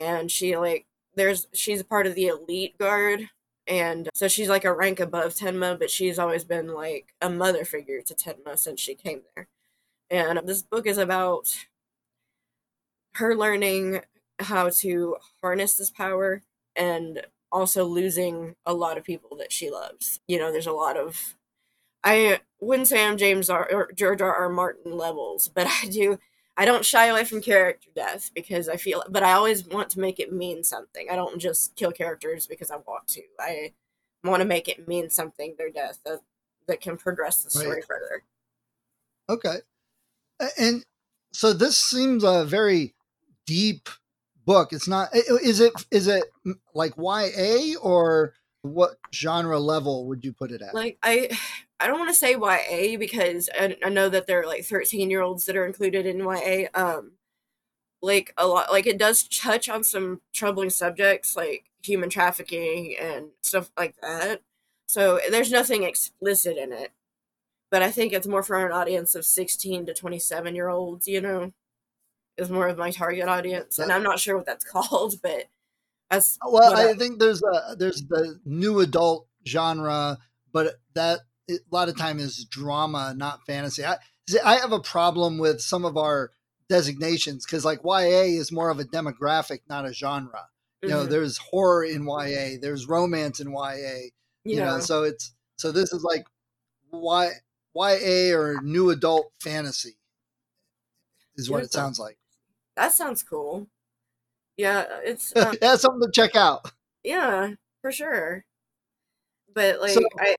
and 0.00 0.30
she 0.30 0.56
like 0.56 0.86
there's 1.16 1.48
she's 1.54 1.80
a 1.80 1.84
part 1.84 2.06
of 2.06 2.14
the 2.14 2.28
elite 2.28 2.78
guard, 2.78 3.30
and 3.66 4.08
so 4.14 4.28
she's 4.28 4.48
like 4.48 4.64
a 4.64 4.72
rank 4.74 5.00
above 5.00 5.34
Tenma, 5.34 5.78
but 5.78 5.90
she's 5.90 6.18
always 6.18 6.44
been 6.44 6.68
like 6.68 7.14
a 7.20 7.30
mother 7.30 7.64
figure 7.64 8.02
to 8.02 8.14
Tenma 8.14 8.58
since 8.58 8.80
she 8.80 8.94
came 8.94 9.22
there. 9.34 9.48
And 10.10 10.40
this 10.46 10.62
book 10.62 10.86
is 10.86 10.98
about 10.98 11.48
her 13.14 13.36
learning 13.36 14.00
how 14.40 14.70
to 14.70 15.16
harness 15.42 15.74
this 15.76 15.90
power 15.90 16.42
and 16.76 17.22
also 17.52 17.84
losing 17.84 18.54
a 18.66 18.74
lot 18.74 18.98
of 18.98 19.04
people 19.04 19.36
that 19.36 19.52
she 19.52 19.70
loves. 19.70 20.20
You 20.28 20.38
know, 20.38 20.52
there's 20.52 20.66
a 20.66 20.72
lot 20.72 20.96
of 20.96 21.34
I 22.02 22.40
wouldn't 22.60 22.88
say 22.88 23.04
I'm 23.04 23.16
James 23.16 23.50
R. 23.50 23.68
or 23.72 23.92
George 23.92 24.22
R. 24.22 24.34
R. 24.34 24.48
Martin 24.48 24.96
levels, 24.96 25.48
but 25.48 25.66
I 25.66 25.86
do. 25.86 26.18
I 26.56 26.64
don't 26.64 26.84
shy 26.84 27.06
away 27.06 27.24
from 27.24 27.40
character 27.40 27.88
death 27.94 28.30
because 28.34 28.68
I 28.68 28.76
feel, 28.76 29.02
but 29.08 29.22
I 29.22 29.32
always 29.32 29.64
want 29.66 29.88
to 29.90 30.00
make 30.00 30.20
it 30.20 30.32
mean 30.32 30.62
something. 30.62 31.08
I 31.10 31.16
don't 31.16 31.38
just 31.38 31.74
kill 31.76 31.92
characters 31.92 32.46
because 32.46 32.70
I 32.70 32.76
want 32.76 33.06
to. 33.08 33.22
I 33.38 33.72
want 34.24 34.40
to 34.42 34.46
make 34.46 34.68
it 34.68 34.86
mean 34.86 35.10
something. 35.10 35.54
Their 35.56 35.70
death 35.70 36.00
that 36.04 36.20
that 36.66 36.80
can 36.80 36.96
progress 36.96 37.42
the 37.42 37.50
story 37.50 37.76
right. 37.76 37.84
further. 37.84 38.24
Okay, 39.28 39.60
and 40.58 40.84
so 41.32 41.52
this 41.52 41.76
seems 41.76 42.24
a 42.24 42.44
very 42.44 42.94
deep 43.46 43.88
book. 44.44 44.72
It's 44.72 44.88
not. 44.88 45.08
Is 45.14 45.60
it? 45.60 45.72
Is 45.90 46.08
it 46.08 46.24
like 46.74 46.94
YA 46.98 47.78
or 47.80 48.34
what 48.62 48.98
genre 49.14 49.58
level 49.58 50.06
would 50.06 50.24
you 50.24 50.32
put 50.32 50.52
it 50.52 50.62
at? 50.62 50.74
Like 50.74 50.98
I, 51.02 51.30
I 51.78 51.86
don't 51.86 51.98
want 51.98 52.10
to 52.10 52.14
say 52.14 52.32
YA 52.32 52.98
because 52.98 53.48
I, 53.58 53.76
I 53.84 53.88
know 53.88 54.08
that 54.08 54.26
there 54.26 54.40
are 54.40 54.46
like 54.46 54.64
13 54.64 55.10
year 55.10 55.22
olds 55.22 55.46
that 55.46 55.56
are 55.56 55.66
included 55.66 56.06
in 56.06 56.18
YA. 56.18 56.68
Um, 56.74 57.12
like 58.02 58.32
a 58.36 58.46
lot, 58.46 58.70
like 58.70 58.86
it 58.86 58.98
does 58.98 59.24
touch 59.24 59.68
on 59.68 59.84
some 59.84 60.20
troubling 60.32 60.70
subjects 60.70 61.36
like 61.36 61.64
human 61.82 62.10
trafficking 62.10 62.96
and 63.00 63.28
stuff 63.42 63.70
like 63.76 63.94
that. 64.02 64.42
So 64.86 65.20
there's 65.30 65.52
nothing 65.52 65.84
explicit 65.84 66.56
in 66.56 66.72
it, 66.72 66.92
but 67.70 67.82
I 67.82 67.90
think 67.90 68.12
it's 68.12 68.26
more 68.26 68.42
for 68.42 68.64
an 68.64 68.72
audience 68.72 69.14
of 69.14 69.24
16 69.24 69.86
to 69.86 69.94
27 69.94 70.54
year 70.54 70.68
olds. 70.68 71.06
You 71.06 71.20
know, 71.20 71.52
is 72.36 72.50
more 72.50 72.68
of 72.68 72.78
my 72.78 72.90
target 72.90 73.28
audience, 73.28 73.78
and 73.78 73.92
I'm 73.92 74.02
not 74.02 74.18
sure 74.18 74.36
what 74.36 74.46
that's 74.46 74.64
called, 74.70 75.20
but 75.22 75.44
that's 76.10 76.38
well. 76.44 76.74
I, 76.74 76.90
I 76.90 76.94
think 76.94 77.18
there's 77.18 77.42
a 77.42 77.76
there's 77.76 78.02
the 78.02 78.38
new 78.44 78.80
adult 78.80 79.26
genre, 79.46 80.18
but 80.52 80.74
that 80.94 81.20
a 81.48 81.58
lot 81.70 81.88
of 81.88 81.96
time 81.96 82.18
is 82.18 82.44
drama, 82.44 83.14
not 83.16 83.46
fantasy. 83.46 83.84
I, 83.84 83.96
I 84.44 84.56
have 84.56 84.72
a 84.72 84.80
problem 84.80 85.38
with 85.38 85.60
some 85.60 85.84
of 85.84 85.96
our 85.96 86.32
designations 86.68 87.44
because 87.44 87.64
like 87.64 87.80
YA 87.84 88.38
is 88.38 88.52
more 88.52 88.70
of 88.70 88.80
a 88.80 88.84
demographic, 88.84 89.60
not 89.68 89.86
a 89.86 89.92
genre. 89.92 90.46
You 90.82 90.88
know, 90.88 91.02
mm-hmm. 91.02 91.10
there's 91.10 91.36
horror 91.36 91.84
in 91.84 92.06
YA, 92.06 92.58
there's 92.60 92.88
romance 92.88 93.38
in 93.38 93.52
YA. 93.52 94.08
You 94.44 94.56
yeah. 94.56 94.64
know, 94.64 94.80
so 94.80 95.04
it's 95.04 95.34
so 95.56 95.70
this 95.72 95.92
is 95.92 96.02
like 96.02 96.24
Y 96.90 97.30
YA 97.74 98.36
or 98.36 98.60
new 98.62 98.90
adult 98.90 99.32
fantasy 99.40 99.96
is 101.36 101.50
what 101.50 101.62
it 101.62 101.72
sounds 101.72 101.98
like. 101.98 102.18
That 102.76 102.92
sounds 102.92 103.22
cool. 103.22 103.68
Yeah, 104.60 104.84
it's 105.02 105.34
um, 105.36 105.56
that's 105.58 105.80
something 105.80 106.02
to 106.02 106.12
check 106.12 106.36
out. 106.36 106.70
Yeah, 107.02 107.52
for 107.80 107.90
sure. 107.90 108.44
But 109.54 109.80
like, 109.80 109.92
so, 109.92 110.02
I 110.18 110.36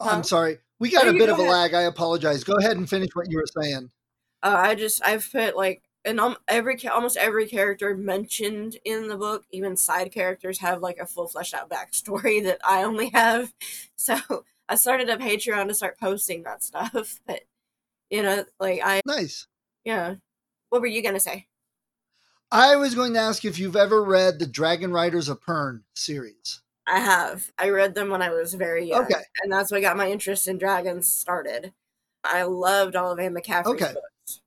Huh? 0.00 0.10
I'm 0.10 0.22
sorry. 0.22 0.58
We 0.78 0.90
got 0.90 1.08
a 1.08 1.12
bit 1.12 1.28
of 1.28 1.38
a 1.38 1.42
lag. 1.42 1.74
I 1.74 1.82
apologize. 1.82 2.44
Go 2.44 2.54
ahead 2.54 2.76
and 2.76 2.88
finish 2.88 3.10
what 3.14 3.30
you 3.30 3.38
were 3.38 3.62
saying. 3.62 3.90
Uh, 4.42 4.56
I 4.56 4.74
just 4.74 5.04
I've 5.04 5.28
put 5.30 5.56
like 5.56 5.82
and 6.04 6.20
um, 6.20 6.36
every 6.46 6.78
almost 6.88 7.16
every 7.16 7.48
character 7.48 7.96
mentioned 7.96 8.76
in 8.84 9.08
the 9.08 9.16
book, 9.16 9.44
even 9.50 9.76
side 9.76 10.12
characters, 10.12 10.60
have 10.60 10.82
like 10.82 10.98
a 10.98 11.06
full 11.06 11.26
fleshed 11.26 11.54
out 11.54 11.70
backstory 11.70 12.42
that 12.44 12.58
I 12.64 12.84
only 12.84 13.10
have. 13.10 13.52
So 13.96 14.44
I 14.68 14.74
started 14.74 15.08
a 15.08 15.16
Patreon 15.16 15.68
to 15.68 15.74
start 15.74 15.98
posting 15.98 16.42
that 16.42 16.62
stuff. 16.62 17.20
But 17.26 17.40
you 18.10 18.22
know, 18.22 18.44
like 18.60 18.80
I 18.84 19.00
nice. 19.04 19.46
Yeah. 19.84 20.16
What 20.68 20.80
were 20.80 20.86
you 20.86 21.02
gonna 21.02 21.20
say? 21.20 21.46
I 22.54 22.76
was 22.76 22.94
going 22.94 23.14
to 23.14 23.18
ask 23.18 23.44
if 23.44 23.58
you've 23.58 23.74
ever 23.74 24.00
read 24.00 24.38
the 24.38 24.46
Dragon 24.46 24.92
Riders 24.92 25.28
of 25.28 25.40
Pern 25.42 25.80
series. 25.96 26.62
I 26.86 27.00
have. 27.00 27.50
I 27.58 27.70
read 27.70 27.96
them 27.96 28.10
when 28.10 28.22
I 28.22 28.30
was 28.30 28.54
very 28.54 28.88
young. 28.88 29.02
Okay. 29.02 29.20
And 29.42 29.52
that's 29.52 29.72
what 29.72 29.80
got 29.80 29.96
my 29.96 30.08
interest 30.08 30.46
in 30.46 30.56
dragons 30.56 31.12
started. 31.12 31.72
I 32.22 32.44
loved 32.44 32.94
all 32.94 33.10
of 33.10 33.18
Anne 33.18 33.34
McCaffrey's 33.34 33.66
okay. 33.66 33.92
books. 33.92 34.40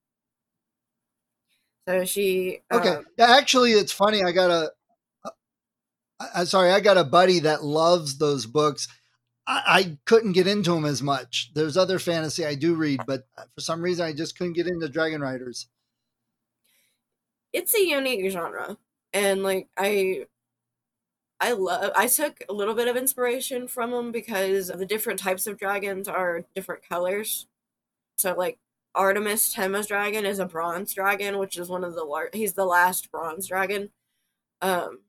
So 1.86 2.06
she. 2.06 2.62
Okay. 2.72 2.96
Um, 2.96 3.06
yeah, 3.18 3.36
actually, 3.36 3.74
it's 3.74 3.92
funny. 3.92 4.24
I 4.24 4.32
got 4.32 4.52
a. 4.52 4.72
I'm 6.34 6.46
sorry, 6.46 6.72
I 6.72 6.80
got 6.80 6.98
a 6.98 7.04
buddy 7.04 7.40
that 7.42 7.66
loves 7.66 8.20
those 8.20 8.46
books. 8.46 8.88
I, 9.46 9.64
I 9.68 9.98
couldn't 10.06 10.32
get 10.32 10.48
into 10.48 10.72
them 10.72 10.86
as 10.86 11.04
much. 11.04 11.52
There's 11.54 11.76
other 11.76 12.00
fantasy 12.00 12.46
I 12.46 12.56
do 12.56 12.76
read, 12.76 13.02
but 13.06 13.28
for 13.54 13.62
some 13.62 13.82
reason, 13.82 14.06
I 14.06 14.14
just 14.14 14.38
couldn't 14.38 14.54
get 14.54 14.68
into 14.68 14.88
Dragon 14.88 15.20
Riders. 15.20 15.68
It's 17.54 17.76
a 17.76 17.86
unique 17.86 18.30
genre, 18.32 18.78
and 19.14 19.44
like 19.44 19.70
I 19.78 20.28
I 21.40 21.52
love. 21.52 21.92
I 21.96 22.08
took 22.08 22.44
a 22.50 22.54
little 22.54 22.74
bit 22.74 22.88
of 22.88 22.98
inspiration 22.98 23.68
from 23.68 23.92
them 23.92 24.12
because 24.12 24.68
the 24.68 24.86
different 24.86 25.20
types 25.20 25.46
of 25.48 25.58
dragons 25.58 26.08
are 26.08 26.46
different 26.56 26.88
colors. 26.88 27.48
So, 28.18 28.34
like 28.36 28.60
Artemis 28.96 29.54
Tenma's 29.54 29.88
dragon 29.88 30.26
is 30.26 30.40
a 30.40 30.46
bronze 30.46 30.94
dragon, 30.94 31.38
which 31.38 31.58
is 31.58 31.70
one 31.70 31.84
of 31.84 31.96
the 31.96 32.04
large. 32.04 32.32
He's 32.34 32.54
the 32.54 32.66
last 32.66 33.12
bronze 33.12 33.48
dragon. 33.48 33.92
Um, 34.62 35.02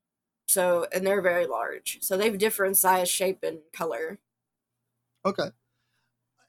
so 0.46 0.86
and 0.92 1.06
they're 1.06 1.22
very 1.22 1.46
large. 1.46 1.98
So 2.02 2.16
they 2.16 2.26
have 2.26 2.38
different 2.38 2.76
size, 2.76 3.08
shape, 3.08 3.42
and 3.42 3.60
color. 3.72 4.18
Okay. 5.24 5.50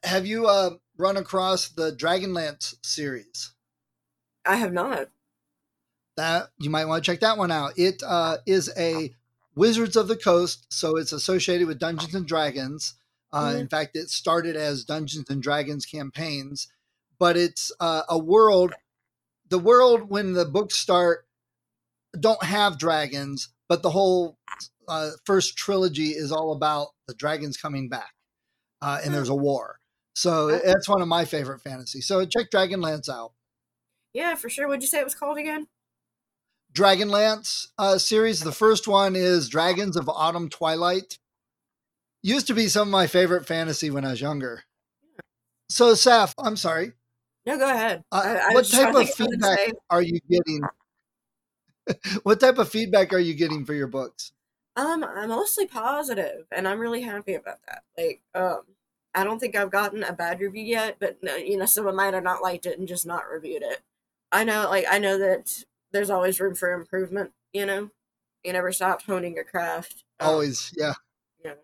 Have 0.02 0.26
you 0.26 0.46
uh, 0.46 0.70
run 0.96 1.16
across 1.16 1.68
the 1.68 1.92
Dragonlance 1.92 2.74
series? 2.82 3.52
I 4.44 4.56
have 4.56 4.72
not. 4.72 5.08
That 6.20 6.50
you 6.58 6.68
might 6.68 6.84
want 6.84 7.02
to 7.02 7.10
check 7.10 7.20
that 7.20 7.38
one 7.38 7.50
out. 7.50 7.78
It 7.78 8.02
uh, 8.06 8.36
is 8.44 8.70
a 8.76 9.14
Wizards 9.54 9.96
of 9.96 10.06
the 10.06 10.16
Coast, 10.16 10.66
so 10.68 10.98
it's 10.98 11.12
associated 11.12 11.66
with 11.66 11.78
Dungeons 11.78 12.14
and 12.14 12.26
Dragons. 12.26 12.92
Uh, 13.32 13.46
mm-hmm. 13.46 13.60
In 13.60 13.68
fact, 13.68 13.96
it 13.96 14.10
started 14.10 14.54
as 14.54 14.84
Dungeons 14.84 15.30
and 15.30 15.42
Dragons 15.42 15.86
campaigns, 15.86 16.68
but 17.18 17.38
it's 17.38 17.72
uh, 17.80 18.02
a 18.06 18.18
world. 18.18 18.74
The 19.48 19.58
world 19.58 20.10
when 20.10 20.34
the 20.34 20.44
books 20.44 20.76
start 20.76 21.24
don't 22.18 22.42
have 22.42 22.78
dragons, 22.78 23.48
but 23.66 23.82
the 23.82 23.90
whole 23.90 24.36
uh, 24.88 25.12
first 25.24 25.56
trilogy 25.56 26.08
is 26.08 26.30
all 26.30 26.52
about 26.52 26.88
the 27.08 27.14
dragons 27.14 27.56
coming 27.56 27.88
back, 27.88 28.12
uh, 28.82 29.00
and 29.02 29.14
there's 29.14 29.30
a 29.30 29.34
war. 29.34 29.78
So 30.14 30.48
that's 30.58 30.86
one 30.86 31.00
of 31.00 31.08
my 31.08 31.24
favorite 31.24 31.62
fantasy. 31.62 32.02
So 32.02 32.26
check 32.26 32.50
Dragonlance 32.50 33.08
out. 33.08 33.32
Yeah, 34.12 34.34
for 34.34 34.50
sure. 34.50 34.68
What'd 34.68 34.82
you 34.82 34.88
say 34.88 35.00
it 35.00 35.04
was 35.04 35.14
called 35.14 35.38
again? 35.38 35.66
Dragonlance 36.72 37.68
uh, 37.78 37.98
series. 37.98 38.40
The 38.40 38.52
first 38.52 38.86
one 38.86 39.16
is 39.16 39.48
Dragons 39.48 39.96
of 39.96 40.08
Autumn 40.08 40.48
Twilight. 40.48 41.18
Used 42.22 42.46
to 42.48 42.54
be 42.54 42.68
some 42.68 42.88
of 42.88 42.92
my 42.92 43.06
favorite 43.06 43.46
fantasy 43.46 43.90
when 43.90 44.04
I 44.04 44.10
was 44.10 44.20
younger. 44.20 44.64
So, 45.68 45.94
Saph, 45.94 46.34
I'm 46.38 46.56
sorry. 46.56 46.92
No, 47.46 47.56
go 47.56 47.70
ahead. 47.70 48.04
Uh, 48.12 48.22
I, 48.24 48.50
I 48.50 48.54
what 48.54 48.68
type 48.68 48.94
of 48.94 49.08
feedback 49.10 49.72
are 49.88 50.02
you 50.02 50.20
getting? 50.28 50.60
what 52.22 52.40
type 52.40 52.58
of 52.58 52.68
feedback 52.68 53.12
are 53.12 53.18
you 53.18 53.34
getting 53.34 53.64
for 53.64 53.74
your 53.74 53.86
books? 53.86 54.32
Um, 54.76 55.02
I'm 55.04 55.30
mostly 55.30 55.66
positive, 55.66 56.46
and 56.52 56.68
I'm 56.68 56.78
really 56.78 57.02
happy 57.02 57.34
about 57.34 57.58
that. 57.66 57.82
Like, 57.96 58.22
um, 58.34 58.62
I 59.14 59.24
don't 59.24 59.38
think 59.38 59.56
I've 59.56 59.70
gotten 59.70 60.04
a 60.04 60.12
bad 60.12 60.40
review 60.40 60.64
yet, 60.64 60.96
but 61.00 61.18
you 61.22 61.56
know, 61.56 61.66
someone 61.66 61.96
might 61.96 62.14
have 62.14 62.22
not 62.22 62.42
liked 62.42 62.66
it 62.66 62.78
and 62.78 62.86
just 62.86 63.06
not 63.06 63.28
reviewed 63.28 63.62
it. 63.62 63.80
I 64.30 64.44
know, 64.44 64.68
like, 64.68 64.86
I 64.88 64.98
know 64.98 65.18
that 65.18 65.64
there's 65.92 66.10
always 66.10 66.40
room 66.40 66.54
for 66.54 66.72
improvement, 66.72 67.32
you 67.52 67.66
know? 67.66 67.90
You 68.44 68.52
never 68.52 68.72
stop 68.72 69.02
honing 69.02 69.34
your 69.34 69.44
craft. 69.44 70.04
Um, 70.18 70.28
always, 70.28 70.72
yeah. 70.76 70.94
Yeah. 71.44 71.54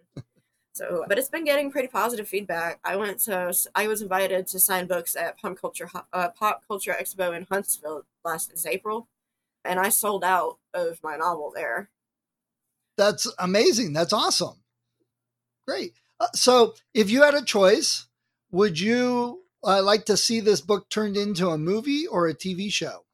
So, 0.77 1.07
but 1.09 1.19
it's 1.19 1.31
been 1.31 1.47
getting 1.47 1.71
pretty 1.71 1.89
positive 1.89 2.29
feedback. 2.29 2.81
I 2.85 2.97
went 2.97 3.21
to, 3.21 3.55
I 3.75 3.89
was 3.89 4.03
invited 4.03 4.47
to 4.49 4.61
sign 4.61 4.87
books 4.87 5.17
at 5.17 5.39
Pop 5.39 5.59
Culture 5.59 5.89
uh, 6.13 6.29
Pop 6.29 6.65
Culture 6.69 6.95
Expo 6.99 7.35
in 7.35 7.47
Huntsville 7.51 8.05
last 8.27 8.53
April, 8.67 9.09
and 9.65 9.81
I 9.81 9.89
sold 9.89 10.23
out 10.23 10.59
of 10.75 11.03
my 11.03 11.17
novel 11.17 11.51
there. 11.55 11.89
That's 12.99 13.27
amazing. 13.39 13.95
That's 13.95 14.13
awesome. 14.13 14.61
Great. 15.67 15.95
Uh, 16.21 16.27
so, 16.35 16.75
if 16.93 17.09
you 17.11 17.23
had 17.23 17.35
a 17.35 17.43
choice, 17.43 18.07
would 18.51 18.79
you 18.79 19.45
uh, 19.65 19.83
like 19.83 20.05
to 20.07 20.17
see 20.19 20.41
this 20.41 20.61
book 20.61 20.91
turned 20.91 21.17
into 21.17 21.49
a 21.49 21.57
movie 21.57 22.07
or 22.07 22.29
a 22.29 22.35
TV 22.35 22.71
show? 22.71 23.06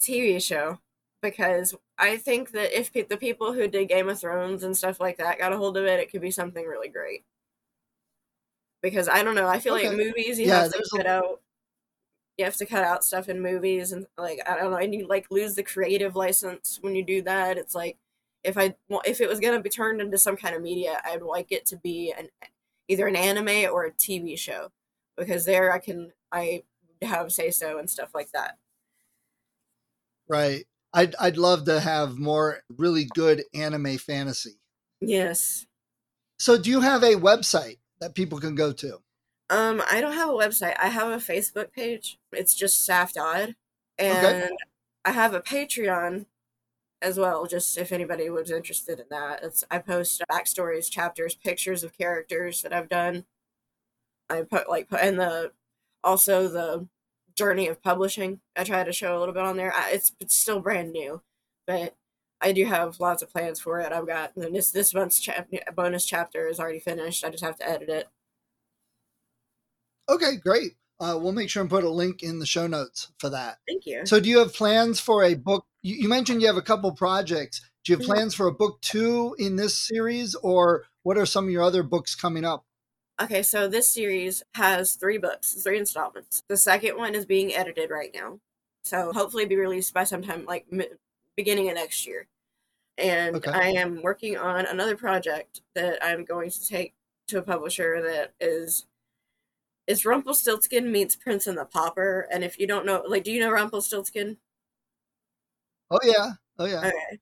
TV 0.00 0.42
show 0.42 0.78
because 1.22 1.74
I 1.98 2.16
think 2.16 2.52
that 2.52 2.78
if 2.78 2.92
pe- 2.92 3.02
the 3.02 3.16
people 3.16 3.52
who 3.52 3.68
did 3.68 3.88
Game 3.88 4.08
of 4.08 4.20
Thrones 4.20 4.62
and 4.62 4.76
stuff 4.76 5.00
like 5.00 5.18
that 5.18 5.38
got 5.38 5.52
a 5.52 5.56
hold 5.56 5.76
of 5.76 5.84
it, 5.84 6.00
it 6.00 6.10
could 6.10 6.20
be 6.20 6.30
something 6.30 6.64
really 6.64 6.88
great. 6.88 7.24
Because 8.82 9.08
I 9.08 9.22
don't 9.22 9.34
know, 9.34 9.48
I 9.48 9.58
feel 9.58 9.74
okay. 9.74 9.88
like 9.88 9.96
movies 9.96 10.38
you 10.38 10.46
yeah, 10.46 10.62
have 10.62 10.72
to 10.72 10.84
cut 10.94 11.06
a... 11.06 11.10
out. 11.10 11.40
You 12.36 12.44
have 12.44 12.56
to 12.56 12.66
cut 12.66 12.84
out 12.84 13.02
stuff 13.02 13.30
in 13.30 13.40
movies, 13.40 13.92
and 13.92 14.06
like 14.18 14.40
I 14.46 14.56
don't 14.56 14.70
know, 14.70 14.76
and 14.76 14.94
you 14.94 15.06
like 15.08 15.30
lose 15.30 15.54
the 15.54 15.62
creative 15.62 16.14
license 16.14 16.78
when 16.82 16.94
you 16.94 17.02
do 17.02 17.22
that. 17.22 17.56
It's 17.56 17.74
like 17.74 17.96
if 18.44 18.58
I 18.58 18.74
if 19.06 19.20
it 19.20 19.28
was 19.28 19.40
gonna 19.40 19.60
be 19.62 19.70
turned 19.70 20.02
into 20.02 20.18
some 20.18 20.36
kind 20.36 20.54
of 20.54 20.62
media, 20.62 21.00
I'd 21.04 21.22
like 21.22 21.50
it 21.50 21.64
to 21.66 21.76
be 21.76 22.12
an 22.16 22.28
either 22.88 23.06
an 23.06 23.16
anime 23.16 23.72
or 23.72 23.86
a 23.86 23.92
TV 23.92 24.38
show 24.38 24.70
because 25.16 25.46
there 25.46 25.72
I 25.72 25.78
can 25.78 26.12
I 26.30 26.62
have 27.02 27.32
say 27.32 27.50
so 27.50 27.78
and 27.78 27.88
stuff 27.88 28.10
like 28.14 28.30
that. 28.32 28.58
Right. 30.28 30.66
I'd 30.92 31.14
I'd 31.16 31.36
love 31.36 31.64
to 31.66 31.80
have 31.80 32.18
more 32.18 32.62
really 32.68 33.04
good 33.04 33.44
anime 33.54 33.98
fantasy. 33.98 34.60
Yes. 35.00 35.66
So, 36.38 36.56
do 36.58 36.70
you 36.70 36.80
have 36.80 37.02
a 37.02 37.14
website 37.16 37.78
that 38.00 38.14
people 38.14 38.38
can 38.38 38.54
go 38.54 38.72
to? 38.72 39.00
Um, 39.48 39.82
I 39.90 40.00
don't 40.00 40.14
have 40.14 40.28
a 40.28 40.32
website. 40.32 40.74
I 40.78 40.88
have 40.88 41.08
a 41.08 41.16
Facebook 41.16 41.72
page. 41.72 42.18
It's 42.32 42.54
just 42.54 42.86
Saph 42.88 43.12
Dodd, 43.12 43.54
and 43.98 44.26
Okay. 44.26 44.48
I 45.04 45.12
have 45.12 45.34
a 45.34 45.40
Patreon 45.40 46.26
as 47.02 47.18
well. 47.18 47.46
Just 47.46 47.78
if 47.78 47.92
anybody 47.92 48.30
was 48.30 48.50
interested 48.50 49.00
in 49.00 49.06
that, 49.10 49.42
it's 49.44 49.64
I 49.70 49.78
post 49.80 50.22
backstories, 50.30 50.90
chapters, 50.90 51.34
pictures 51.36 51.84
of 51.84 51.96
characters 51.98 52.62
that 52.62 52.72
I've 52.72 52.88
done. 52.88 53.26
I 54.28 54.42
put 54.42 54.68
like 54.68 54.88
put 54.88 55.02
in 55.02 55.16
the 55.16 55.52
also 56.04 56.48
the 56.48 56.88
journey 57.36 57.68
of 57.68 57.82
publishing. 57.82 58.40
I 58.56 58.64
try 58.64 58.82
to 58.82 58.92
show 58.92 59.16
a 59.16 59.20
little 59.20 59.34
bit 59.34 59.44
on 59.44 59.56
there. 59.56 59.72
I, 59.74 59.90
it's 59.92 60.12
it's 60.20 60.36
still 60.36 60.60
brand 60.60 60.92
new, 60.92 61.22
but 61.66 61.94
I 62.40 62.52
do 62.52 62.64
have 62.66 63.00
lots 63.00 63.22
of 63.22 63.30
plans 63.30 63.60
for 63.60 63.80
it. 63.80 63.92
I've 63.92 64.06
got 64.06 64.32
this 64.34 64.70
this 64.70 64.92
month's 64.94 65.20
chap- 65.20 65.48
bonus 65.74 66.04
chapter 66.04 66.48
is 66.48 66.58
already 66.58 66.80
finished. 66.80 67.24
I 67.24 67.30
just 67.30 67.44
have 67.44 67.56
to 67.58 67.68
edit 67.68 67.88
it. 67.88 68.08
Okay, 70.08 70.36
great. 70.36 70.72
Uh, 70.98 71.18
we'll 71.20 71.32
make 71.32 71.50
sure 71.50 71.60
and 71.60 71.70
put 71.70 71.84
a 71.84 71.90
link 71.90 72.22
in 72.22 72.38
the 72.38 72.46
show 72.46 72.66
notes 72.66 73.12
for 73.18 73.28
that. 73.30 73.58
Thank 73.68 73.84
you. 73.86 74.06
So, 74.06 74.18
do 74.20 74.28
you 74.30 74.38
have 74.38 74.54
plans 74.54 74.98
for 75.00 75.24
a 75.24 75.34
book? 75.34 75.66
You, 75.82 75.94
you 75.96 76.08
mentioned 76.08 76.40
you 76.40 76.46
have 76.46 76.56
a 76.56 76.62
couple 76.62 76.90
projects. 76.92 77.60
Do 77.84 77.92
you 77.92 77.98
have 77.98 78.04
Mhm. 78.04 78.08
plans 78.14 78.34
for 78.34 78.46
a 78.46 78.52
book 78.52 78.80
two 78.80 79.34
in 79.38 79.56
this 79.56 79.76
series, 79.78 80.34
or 80.36 80.84
what 81.02 81.18
are 81.18 81.26
some 81.26 81.44
of 81.44 81.50
your 81.50 81.62
other 81.62 81.82
books 81.82 82.14
coming 82.14 82.44
up? 82.44 82.65
Okay, 83.20 83.42
so 83.42 83.66
this 83.66 83.88
series 83.88 84.42
has 84.54 84.94
three 84.94 85.16
books, 85.18 85.54
three 85.54 85.78
installments. 85.78 86.42
The 86.48 86.56
second 86.56 86.98
one 86.98 87.14
is 87.14 87.24
being 87.24 87.54
edited 87.54 87.90
right 87.90 88.10
now, 88.14 88.40
so 88.84 89.12
hopefully 89.12 89.46
be 89.46 89.56
released 89.56 89.94
by 89.94 90.04
sometime 90.04 90.44
like 90.44 90.70
mi- 90.70 90.88
beginning 91.34 91.68
of 91.70 91.76
next 91.76 92.06
year. 92.06 92.28
And 92.98 93.36
Okay. 93.36 93.50
I 93.52 93.70
am 93.70 94.02
working 94.02 94.36
on 94.38 94.66
another 94.66 94.96
project 94.96 95.62
that 95.74 96.04
I'm 96.04 96.24
going 96.24 96.50
to 96.50 96.66
take 96.68 96.94
to 97.28 97.38
a 97.38 97.42
publisher 97.42 98.02
that 98.02 98.34
is 98.40 98.86
is 99.86 100.04
Rumpelstiltskin 100.04 100.90
meets 100.92 101.16
Prince 101.16 101.46
and 101.46 101.58
the 101.58 101.64
Pauper. 101.64 102.26
And 102.30 102.44
if 102.44 102.58
you 102.58 102.66
don't 102.66 102.86
know, 102.86 103.02
like, 103.06 103.24
do 103.24 103.32
you 103.32 103.40
know 103.40 103.50
Rumpelstiltskin? 103.50 104.38
Oh 105.90 105.98
yeah, 106.04 106.32
oh 106.58 106.66
yeah, 106.66 106.84
Okay. 106.84 107.18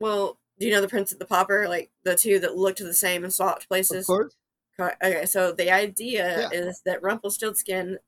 Well, 0.00 0.38
do 0.58 0.66
you 0.66 0.72
know 0.72 0.80
the 0.80 0.88
Prince 0.88 1.12
and 1.12 1.20
the 1.20 1.26
Pauper? 1.26 1.68
Like 1.68 1.90
the 2.04 2.16
two 2.16 2.38
that 2.40 2.56
looked 2.56 2.78
the 2.80 2.94
same 2.94 3.24
and 3.24 3.32
swapped 3.34 3.68
of 3.90 3.98
places. 3.98 4.06
course. 4.06 4.34
Okay, 4.80 5.26
so 5.26 5.52
the 5.52 5.70
idea 5.70 6.48
Yeah. 6.52 6.60
is 6.66 6.80
that 6.84 7.02
Rumpelstiltskin 7.02 7.98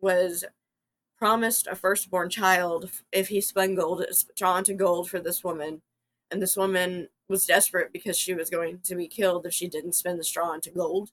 was 0.00 0.44
promised 1.16 1.66
a 1.68 1.76
firstborn 1.76 2.30
child 2.30 2.90
if 3.12 3.28
he 3.28 3.40
spun 3.40 3.74
gold, 3.76 4.04
drawn 4.36 4.64
to 4.64 4.74
gold 4.74 5.08
for 5.10 5.20
this 5.20 5.44
woman, 5.44 5.82
and 6.30 6.42
this 6.42 6.56
woman 6.56 7.08
was 7.28 7.46
desperate 7.46 7.92
because 7.92 8.18
she 8.18 8.34
was 8.34 8.50
going 8.50 8.80
to 8.80 8.94
be 8.96 9.08
killed 9.08 9.46
if 9.46 9.54
she 9.54 9.68
didn't 9.68 9.92
spin 9.94 10.18
the 10.18 10.24
straw 10.24 10.52
into 10.52 10.70
gold. 10.70 11.12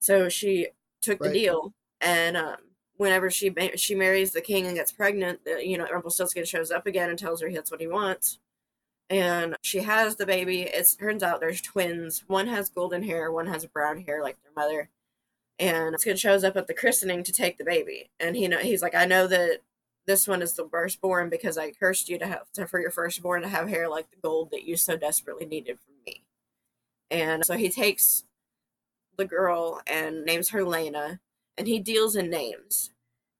So 0.00 0.28
she 0.28 0.68
took 1.00 1.20
Right. 1.20 1.32
the 1.32 1.40
deal, 1.40 1.74
and 2.00 2.36
um, 2.36 2.56
whenever 2.96 3.30
she 3.30 3.50
ma- 3.50 3.76
she 3.76 3.94
marries 3.94 4.32
the 4.32 4.40
king 4.40 4.66
and 4.66 4.76
gets 4.76 4.92
pregnant, 4.92 5.44
the, 5.44 5.66
you 5.66 5.78
know 5.78 5.86
Rumpelstiltskin 5.90 6.44
shows 6.44 6.70
up 6.70 6.86
again 6.86 7.10
and 7.10 7.18
tells 7.18 7.40
her 7.42 7.50
that's 7.52 7.70
what 7.70 7.80
he 7.80 7.88
wants 7.88 8.38
and 9.10 9.56
she 9.62 9.80
has 9.80 10.16
the 10.16 10.26
baby. 10.26 10.62
It 10.62 10.88
turns 10.98 11.22
out 11.22 11.40
there's 11.40 11.60
twins. 11.60 12.24
One 12.26 12.46
has 12.48 12.70
golden 12.70 13.02
hair, 13.02 13.30
one 13.30 13.46
has 13.46 13.66
brown 13.66 14.02
hair 14.02 14.22
like 14.22 14.36
their 14.42 14.52
mother. 14.56 14.88
And 15.58 15.98
Skin 16.00 16.16
shows 16.16 16.44
up 16.44 16.56
at 16.56 16.66
the 16.66 16.74
christening 16.74 17.22
to 17.24 17.32
take 17.32 17.58
the 17.58 17.64
baby, 17.64 18.10
and 18.18 18.36
he 18.36 18.48
know 18.48 18.58
he's 18.58 18.82
like, 18.82 18.94
I 18.94 19.04
know 19.04 19.26
that 19.26 19.60
this 20.06 20.26
one 20.26 20.42
is 20.42 20.54
the 20.54 20.68
firstborn 20.68 21.28
because 21.28 21.56
I 21.56 21.70
cursed 21.70 22.08
you 22.08 22.18
to 22.18 22.26
have 22.26 22.50
to, 22.54 22.66
for 22.66 22.80
your 22.80 22.90
firstborn 22.90 23.42
to 23.42 23.48
have 23.48 23.68
hair 23.68 23.88
like 23.88 24.10
the 24.10 24.16
gold 24.20 24.50
that 24.50 24.64
you 24.64 24.76
so 24.76 24.96
desperately 24.96 25.46
needed 25.46 25.78
from 25.78 25.94
me. 26.06 26.24
And 27.10 27.44
so 27.44 27.56
he 27.56 27.68
takes 27.68 28.24
the 29.16 29.24
girl 29.24 29.80
and 29.86 30.24
names 30.24 30.48
her 30.50 30.64
Lena, 30.64 31.20
and 31.56 31.68
he 31.68 31.78
deals 31.78 32.16
in 32.16 32.30
names. 32.30 32.90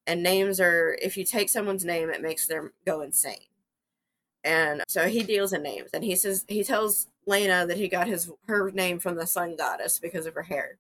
And 0.06 0.22
names 0.22 0.60
are 0.60 0.96
if 1.00 1.16
you 1.16 1.24
take 1.24 1.48
someone's 1.48 1.84
name, 1.84 2.10
it 2.10 2.22
makes 2.22 2.46
them 2.46 2.72
go 2.84 3.00
insane 3.00 3.46
and 4.44 4.82
so 4.88 5.08
he 5.08 5.22
deals 5.22 5.52
in 5.52 5.62
names 5.62 5.90
and 5.94 6.04
he 6.04 6.16
says 6.16 6.44
he 6.48 6.64
tells 6.64 7.06
lena 7.26 7.66
that 7.66 7.76
he 7.76 7.88
got 7.88 8.08
his 8.08 8.30
her 8.46 8.70
name 8.70 8.98
from 8.98 9.16
the 9.16 9.26
sun 9.26 9.56
goddess 9.56 9.98
because 9.98 10.26
of 10.26 10.34
her 10.34 10.42
hair. 10.42 10.78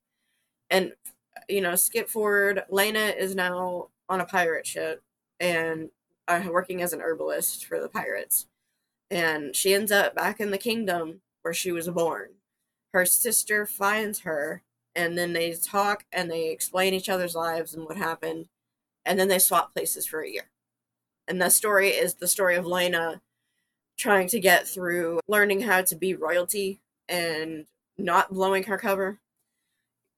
And 0.70 0.92
you 1.48 1.60
know 1.60 1.76
skip 1.76 2.08
forward 2.08 2.64
lena 2.68 3.14
is 3.16 3.34
now 3.34 3.88
on 4.08 4.20
a 4.20 4.26
pirate 4.26 4.66
ship 4.66 5.02
and 5.40 5.90
uh, 6.28 6.42
working 6.50 6.82
as 6.82 6.92
an 6.92 7.00
herbalist 7.00 7.64
for 7.64 7.80
the 7.80 7.88
pirates. 7.88 8.46
And 9.10 9.54
she 9.54 9.74
ends 9.74 9.92
up 9.92 10.14
back 10.14 10.40
in 10.40 10.50
the 10.50 10.58
kingdom 10.58 11.20
where 11.42 11.54
she 11.54 11.72
was 11.72 11.88
born. 11.88 12.30
Her 12.92 13.04
sister 13.04 13.66
finds 13.66 14.20
her 14.20 14.62
and 14.94 15.16
then 15.16 15.32
they 15.32 15.52
talk 15.52 16.04
and 16.12 16.30
they 16.30 16.48
explain 16.48 16.94
each 16.94 17.08
other's 17.08 17.34
lives 17.34 17.74
and 17.74 17.84
what 17.84 17.96
happened. 17.96 18.46
And 19.04 19.18
then 19.18 19.28
they 19.28 19.38
swap 19.38 19.72
places 19.72 20.06
for 20.06 20.20
a 20.20 20.30
year. 20.30 20.50
And 21.26 21.40
the 21.40 21.50
story 21.50 21.88
is 21.88 22.14
the 22.14 22.28
story 22.28 22.56
of 22.56 22.66
lena 22.66 23.20
trying 23.98 24.28
to 24.28 24.40
get 24.40 24.66
through 24.66 25.20
learning 25.28 25.60
how 25.60 25.82
to 25.82 25.96
be 25.96 26.14
royalty 26.14 26.80
and 27.08 27.66
not 27.98 28.32
blowing 28.32 28.64
her 28.64 28.78
cover. 28.78 29.20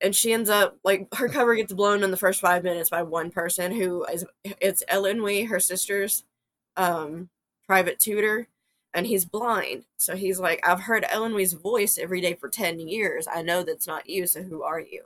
And 0.00 0.14
she 0.14 0.32
ends 0.32 0.50
up 0.50 0.76
like 0.84 1.08
her 1.14 1.28
cover 1.28 1.54
gets 1.54 1.72
blown 1.72 2.02
in 2.02 2.10
the 2.10 2.16
first 2.16 2.40
five 2.40 2.62
minutes 2.62 2.90
by 2.90 3.02
one 3.02 3.30
person 3.30 3.72
who 3.72 4.04
is 4.04 4.24
it's 4.44 4.82
Ellen 4.88 5.22
Wee, 5.22 5.44
her 5.44 5.60
sister's 5.60 6.24
um 6.76 7.30
private 7.66 7.98
tutor, 7.98 8.48
and 8.92 9.06
he's 9.06 9.24
blind. 9.24 9.84
So 9.96 10.16
he's 10.16 10.38
like, 10.40 10.60
I've 10.66 10.80
heard 10.82 11.06
Ellen 11.08 11.34
Wee's 11.34 11.54
voice 11.54 11.98
every 11.98 12.20
day 12.20 12.34
for 12.34 12.48
ten 12.48 12.78
years. 12.80 13.26
I 13.32 13.42
know 13.42 13.62
that's 13.62 13.86
not 13.86 14.08
you, 14.08 14.26
so 14.26 14.42
who 14.42 14.62
are 14.62 14.80
you? 14.80 15.04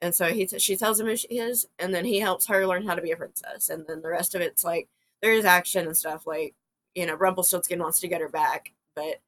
And 0.00 0.14
so 0.14 0.26
he 0.32 0.46
t- 0.46 0.58
she 0.58 0.76
tells 0.76 1.00
him 1.00 1.06
who 1.06 1.16
she 1.16 1.28
is, 1.28 1.66
and 1.78 1.94
then 1.94 2.04
he 2.04 2.20
helps 2.20 2.46
her 2.46 2.66
learn 2.66 2.86
how 2.86 2.94
to 2.94 3.02
be 3.02 3.10
a 3.12 3.16
princess. 3.16 3.70
And 3.70 3.86
then 3.86 4.02
the 4.02 4.08
rest 4.10 4.34
of 4.34 4.40
it's 4.42 4.62
like 4.64 4.88
there's 5.22 5.44
action 5.44 5.86
and 5.86 5.96
stuff 5.96 6.26
like 6.26 6.54
you 6.94 7.06
know, 7.06 7.14
Rumpelstiltskin 7.14 7.78
wants 7.80 8.00
to 8.00 8.08
get 8.08 8.20
her 8.20 8.28
back, 8.28 8.72
but 8.94 9.20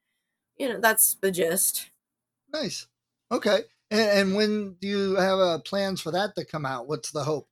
you 0.56 0.68
know, 0.68 0.80
that's 0.80 1.14
the 1.20 1.30
gist. 1.30 1.90
Nice. 2.52 2.86
Okay. 3.30 3.60
And, 3.90 4.00
and 4.00 4.34
when 4.36 4.74
do 4.80 4.88
you 4.88 5.16
have 5.16 5.38
uh, 5.38 5.58
plans 5.60 6.00
for 6.00 6.10
that 6.12 6.34
to 6.36 6.44
come 6.44 6.64
out? 6.64 6.88
What's 6.88 7.10
the 7.10 7.24
hope? 7.24 7.48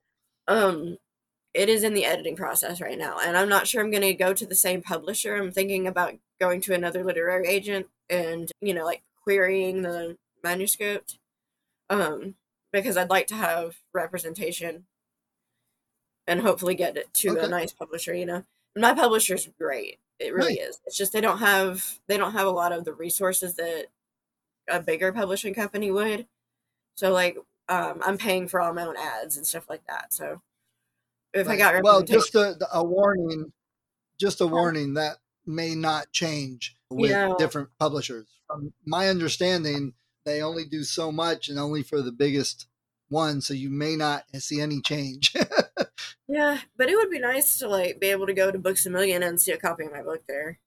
Um, 0.47 0.97
it 1.53 1.69
is 1.69 1.83
in 1.83 1.93
the 1.93 2.05
editing 2.05 2.35
process 2.35 2.81
right 2.81 2.97
now, 2.97 3.17
and 3.23 3.37
I'm 3.37 3.49
not 3.49 3.67
sure 3.67 3.81
I'm 3.81 3.91
going 3.91 4.01
to 4.03 4.13
go 4.13 4.33
to 4.33 4.45
the 4.45 4.55
same 4.55 4.81
publisher. 4.81 5.35
I'm 5.35 5.51
thinking 5.51 5.87
about 5.87 6.15
going 6.39 6.61
to 6.61 6.73
another 6.73 7.03
literary 7.03 7.47
agent 7.47 7.87
and 8.09 8.51
you 8.61 8.73
know, 8.73 8.83
like 8.85 9.03
querying 9.23 9.81
the 9.81 10.17
manuscript, 10.43 11.17
um, 11.89 12.35
because 12.73 12.97
I'd 12.97 13.09
like 13.09 13.27
to 13.27 13.35
have 13.35 13.77
representation 13.93 14.85
and 16.27 16.41
hopefully 16.41 16.75
get 16.75 16.97
it 16.97 17.13
to 17.13 17.29
Okay. 17.31 17.45
a 17.45 17.47
nice 17.47 17.71
publisher. 17.71 18.13
You 18.13 18.25
know, 18.25 18.43
my 18.75 18.93
publisher's 18.93 19.47
great. 19.59 19.99
It 20.19 20.33
really 20.33 20.55
is. 20.55 20.79
It's 20.85 20.97
just 20.97 21.13
they 21.13 21.21
don't 21.21 21.39
have 21.39 21.99
they 22.07 22.17
don't 22.17 22.31
have 22.33 22.47
a 22.47 22.51
lot 22.51 22.71
of 22.71 22.85
the 22.85 22.93
resources 22.93 23.55
that 23.55 23.87
a 24.69 24.79
bigger 24.79 25.11
publishing 25.11 25.53
company 25.53 25.91
would. 25.91 26.27
So 26.95 27.11
like 27.11 27.37
um, 27.67 28.01
I'm 28.05 28.17
paying 28.17 28.47
for 28.47 28.61
all 28.61 28.73
my 28.73 28.85
own 28.85 28.95
ads 28.97 29.37
and 29.37 29.45
stuff 29.45 29.69
like 29.69 29.85
that. 29.87 30.13
So 30.13 30.41
if 31.33 31.47
I 31.47 31.57
got 31.57 31.83
well, 31.83 32.03
just 32.03 32.35
a, 32.35 32.57
a 32.71 32.83
warning, 32.83 33.51
just 34.17 34.39
a 34.41 34.47
warning 34.47 34.93
that 34.93 35.17
may 35.45 35.75
not 35.75 36.11
change 36.11 36.75
with 36.89 37.11
Yeah. 37.11 37.33
different 37.37 37.69
publishers. 37.77 38.27
From 38.47 38.73
my 38.85 39.09
understanding, 39.09 39.93
they 40.23 40.41
only 40.41 40.65
do 40.65 40.83
so 40.83 41.11
much 41.11 41.49
and 41.49 41.59
only 41.59 41.83
for 41.83 42.01
the 42.01 42.11
biggest 42.11 42.67
one, 43.09 43.41
so 43.41 43.53
you 43.53 43.69
may 43.69 43.95
not 43.95 44.23
see 44.35 44.61
any 44.61 44.81
change. 44.81 45.33
yeah, 46.27 46.59
but 46.77 46.89
it 46.89 46.95
would 46.95 47.09
be 47.09 47.19
nice 47.19 47.57
to 47.59 47.67
like 47.67 47.99
be 47.99 48.07
able 48.07 48.27
to 48.27 48.33
go 48.33 48.51
to 48.51 48.59
Books 48.59 48.85
a 48.85 48.89
Million 48.89 49.23
and 49.23 49.39
see 49.39 49.51
a 49.51 49.57
copy 49.57 49.85
of 49.85 49.91
my 49.91 50.01
book 50.01 50.23
there. 50.27 50.59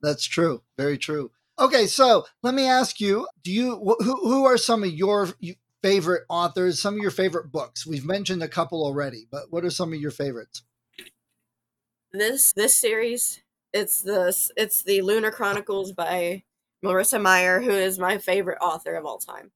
That's 0.00 0.24
true. 0.24 0.62
Very 0.76 0.98
true. 0.98 1.30
Okay, 1.58 1.86
so 1.86 2.26
let 2.42 2.54
me 2.54 2.66
ask 2.66 3.00
you: 3.00 3.26
Do 3.42 3.50
you 3.50 3.76
wh- 3.76 4.04
who 4.04 4.16
who 4.28 4.44
are 4.44 4.56
some 4.56 4.84
of 4.84 4.90
your 4.90 5.28
favorite 5.82 6.24
authors? 6.28 6.80
Some 6.80 6.94
of 6.94 7.00
your 7.00 7.10
favorite 7.10 7.50
books? 7.50 7.86
We've 7.86 8.04
mentioned 8.04 8.42
a 8.42 8.48
couple 8.48 8.84
already, 8.84 9.26
but 9.30 9.50
what 9.50 9.64
are 9.64 9.70
some 9.70 9.92
of 9.92 10.00
your 10.00 10.12
favorites? 10.12 10.62
This 12.12 12.52
this 12.52 12.74
series, 12.74 13.42
it's 13.72 14.02
the 14.02 14.34
it's 14.56 14.82
the 14.82 15.02
Lunar 15.02 15.30
Chronicles 15.30 15.92
by 15.92 16.44
Marissa 16.84 17.20
Meyer, 17.20 17.60
who 17.60 17.70
is 17.70 17.98
my 17.98 18.18
favorite 18.18 18.58
author 18.60 18.94
of 18.94 19.04
all 19.04 19.18
time. 19.18 19.50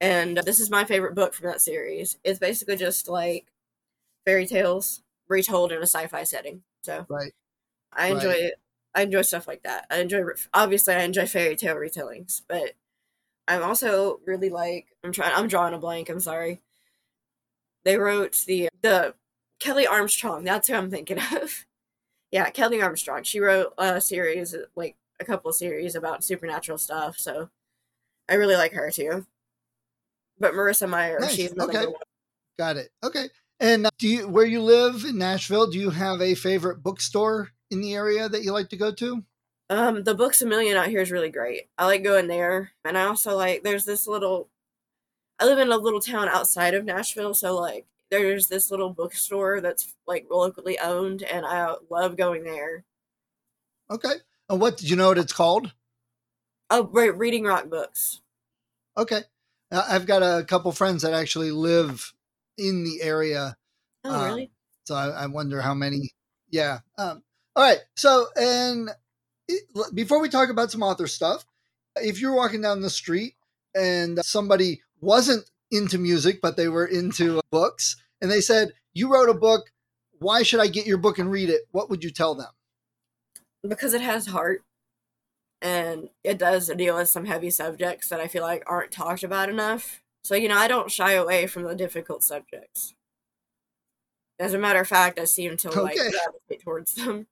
And 0.00 0.38
this 0.38 0.60
is 0.60 0.70
my 0.70 0.84
favorite 0.84 1.14
book 1.14 1.34
from 1.34 1.48
that 1.48 1.60
series. 1.60 2.18
It's 2.24 2.38
basically 2.38 2.76
just 2.76 3.08
like 3.08 3.46
fairy 4.26 4.46
tales 4.46 5.02
retold 5.28 5.72
in 5.72 5.78
a 5.80 5.82
sci-fi 5.86 6.24
setting. 6.24 6.62
So 6.84 7.06
Right. 7.08 7.32
I 7.92 8.08
enjoy 8.08 8.28
Right. 8.30 8.40
it. 8.44 8.60
I 8.94 9.02
enjoy 9.02 9.22
stuff 9.22 9.48
like 9.48 9.62
that. 9.64 9.86
I 9.90 10.00
enjoy 10.00 10.22
obviously 10.54 10.94
I 10.94 11.02
enjoy 11.04 11.26
fairy 11.26 11.56
tale 11.56 11.76
retellings, 11.76 12.42
but 12.48 12.74
I'm 13.48 13.62
also 13.62 14.20
really 14.26 14.50
like 14.50 14.88
I'm 15.04 15.12
trying 15.12 15.34
I'm 15.34 15.48
drawing 15.48 15.74
a 15.74 15.78
blank, 15.78 16.08
I'm 16.10 16.20
sorry. 16.20 16.62
They 17.84 17.96
wrote 17.96 18.44
the 18.46 18.68
the 18.82 19.14
Kelley 19.58 19.86
Armstrong, 19.86 20.44
that's 20.44 20.68
who 20.68 20.74
I'm 20.74 20.90
thinking 20.90 21.18
of. 21.32 21.66
Yeah, 22.32 22.50
Kelley 22.50 22.82
Armstrong. 22.82 23.24
She 23.24 23.40
wrote 23.40 23.74
a 23.78 24.00
series, 24.00 24.56
like 24.76 24.96
a 25.20 25.26
couple 25.26 25.50
of 25.50 25.56
series 25.56 25.94
about 25.96 26.24
supernatural 26.24 26.78
stuff. 26.78 27.18
So 27.18 27.50
I 28.28 28.34
really 28.36 28.56
like 28.56 28.72
her 28.74 28.90
too. 28.92 29.26
But 30.40 30.54
Marissa 30.54 30.88
Meyer, 30.88 31.18
Nice. 31.20 31.34
she's 31.34 31.52
another 31.52 31.78
Okay. 31.78 31.86
one. 31.86 32.02
Got 32.58 32.76
it. 32.78 32.90
Okay. 33.04 33.28
And 33.60 33.86
uh, 33.86 33.90
do 33.98 34.08
you, 34.08 34.26
where 34.28 34.46
you 34.46 34.62
live 34.62 35.04
in 35.04 35.18
Nashville, 35.18 35.70
do 35.70 35.78
you 35.78 35.90
have 35.90 36.20
a 36.22 36.34
favorite 36.34 36.82
bookstore 36.82 37.50
in 37.70 37.82
the 37.82 37.94
area 37.94 38.28
that 38.28 38.42
you 38.42 38.52
like 38.52 38.70
to 38.70 38.76
go 38.76 38.90
to? 38.92 39.22
Um, 39.68 40.02
the 40.02 40.14
Books 40.14 40.42
a 40.42 40.46
Million 40.46 40.76
out 40.76 40.88
here 40.88 41.00
is 41.00 41.12
really 41.12 41.30
great. 41.30 41.68
I 41.78 41.84
like 41.86 42.02
going 42.02 42.26
there, 42.26 42.72
and 42.84 42.98
I 42.98 43.04
also 43.04 43.36
like. 43.36 43.62
There's 43.62 43.84
this 43.84 44.06
little. 44.08 44.48
I 45.38 45.44
live 45.44 45.58
in 45.58 45.70
a 45.70 45.76
little 45.76 46.00
town 46.00 46.28
outside 46.28 46.74
of 46.74 46.84
Nashville, 46.84 47.34
so 47.34 47.54
like 47.54 47.86
there's 48.10 48.48
this 48.48 48.70
little 48.72 48.90
bookstore 48.90 49.60
that's 49.60 49.94
like 50.08 50.26
locally 50.28 50.76
owned, 50.80 51.22
and 51.22 51.46
I 51.46 51.74
love 51.88 52.16
going 52.16 52.42
there. 52.42 52.82
Okay. 53.90 54.14
And 54.48 54.60
what, 54.60 54.78
do 54.78 54.86
you 54.86 54.96
know 54.96 55.08
what 55.08 55.18
it's 55.18 55.32
called? 55.32 55.72
Oh, 56.70 56.88
right, 56.92 57.16
reading 57.16 57.44
rock 57.44 57.68
books. 57.68 58.20
Okay. 58.98 59.20
Uh, 59.70 59.84
I've 59.88 60.06
got 60.06 60.22
a 60.22 60.44
couple 60.44 60.72
friends 60.72 61.02
that 61.02 61.12
actually 61.12 61.50
live 61.50 62.12
in 62.58 62.84
the 62.84 63.02
area. 63.02 63.56
Oh, 64.04 64.14
Um, 64.14 64.24
really? 64.24 64.50
So 64.84 64.94
I, 64.94 65.08
I 65.08 65.26
wonder 65.26 65.60
how 65.60 65.74
many. 65.74 66.10
Yeah. 66.50 66.80
Um, 66.98 67.22
all 67.54 67.64
right. 67.64 67.78
So, 67.96 68.26
and 68.36 68.90
it, 69.48 69.62
before 69.94 70.20
we 70.20 70.28
talk 70.28 70.48
about 70.50 70.70
some 70.70 70.82
author 70.82 71.06
stuff, 71.06 71.44
if 71.96 72.20
you're 72.20 72.34
walking 72.34 72.62
down 72.62 72.80
the 72.80 72.90
street 72.90 73.34
and 73.74 74.18
somebody 74.24 74.82
wasn't 75.00 75.48
into 75.70 75.98
music, 75.98 76.40
but 76.42 76.56
they 76.56 76.68
were 76.68 76.86
into 76.86 77.40
books, 77.52 77.96
and 78.20 78.30
they 78.30 78.40
said, 78.40 78.72
You 78.92 79.12
wrote 79.12 79.28
a 79.28 79.34
book. 79.34 79.70
Why 80.18 80.42
should 80.42 80.60
I 80.60 80.66
get 80.66 80.86
your 80.86 80.98
book 80.98 81.18
and 81.18 81.30
read 81.30 81.48
it? 81.48 81.62
What 81.70 81.88
would 81.90 82.02
you 82.04 82.10
tell 82.10 82.34
them? 82.34 82.48
because 83.68 83.92
it 83.92 84.00
has 84.00 84.26
heart 84.26 84.62
and 85.62 86.08
it 86.24 86.38
does 86.38 86.68
deal 86.68 86.96
with 86.96 87.08
some 87.08 87.26
heavy 87.26 87.50
subjects 87.50 88.08
that 88.08 88.20
I 88.20 88.28
feel 88.28 88.42
like 88.42 88.62
aren't 88.66 88.90
talked 88.90 89.22
about 89.22 89.48
enough. 89.48 90.02
So, 90.24 90.34
you 90.34 90.48
know, 90.48 90.56
I 90.56 90.68
don't 90.68 90.90
shy 90.90 91.12
away 91.12 91.46
from 91.46 91.64
the 91.64 91.74
difficult 91.74 92.22
subjects. 92.22 92.94
As 94.38 94.54
a 94.54 94.58
matter 94.58 94.80
of 94.80 94.88
fact, 94.88 95.18
I 95.18 95.24
seem 95.24 95.56
to 95.58 95.70
like 95.70 95.96
Okay. 95.96 96.10
gravitate 96.10 96.62
towards 96.64 96.94
them. 96.94 97.26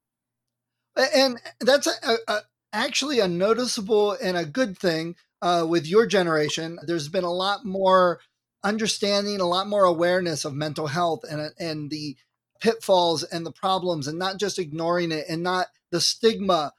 And 0.96 1.40
that's 1.60 1.86
a, 1.86 2.16
a, 2.26 2.40
actually 2.72 3.20
a 3.20 3.28
noticeable 3.28 4.12
and 4.12 4.36
a 4.36 4.44
good 4.44 4.76
thing 4.78 5.16
uh, 5.40 5.64
with 5.68 5.86
your 5.86 6.06
generation. 6.06 6.78
There's 6.82 7.08
been 7.08 7.24
a 7.24 7.32
lot 7.32 7.64
more 7.64 8.20
understanding, 8.64 9.40
a 9.40 9.46
lot 9.46 9.68
more 9.68 9.84
awareness 9.84 10.44
of 10.44 10.54
mental 10.54 10.88
health 10.88 11.24
and 11.30 11.52
and 11.58 11.90
the 11.90 12.16
pitfalls 12.60 13.22
and 13.22 13.46
the 13.46 13.52
problems, 13.52 14.08
and 14.08 14.18
not 14.18 14.38
just 14.38 14.58
ignoring 14.58 15.12
it, 15.12 15.26
and 15.28 15.42
not 15.42 15.68
the 15.92 16.00
stigma 16.00 16.72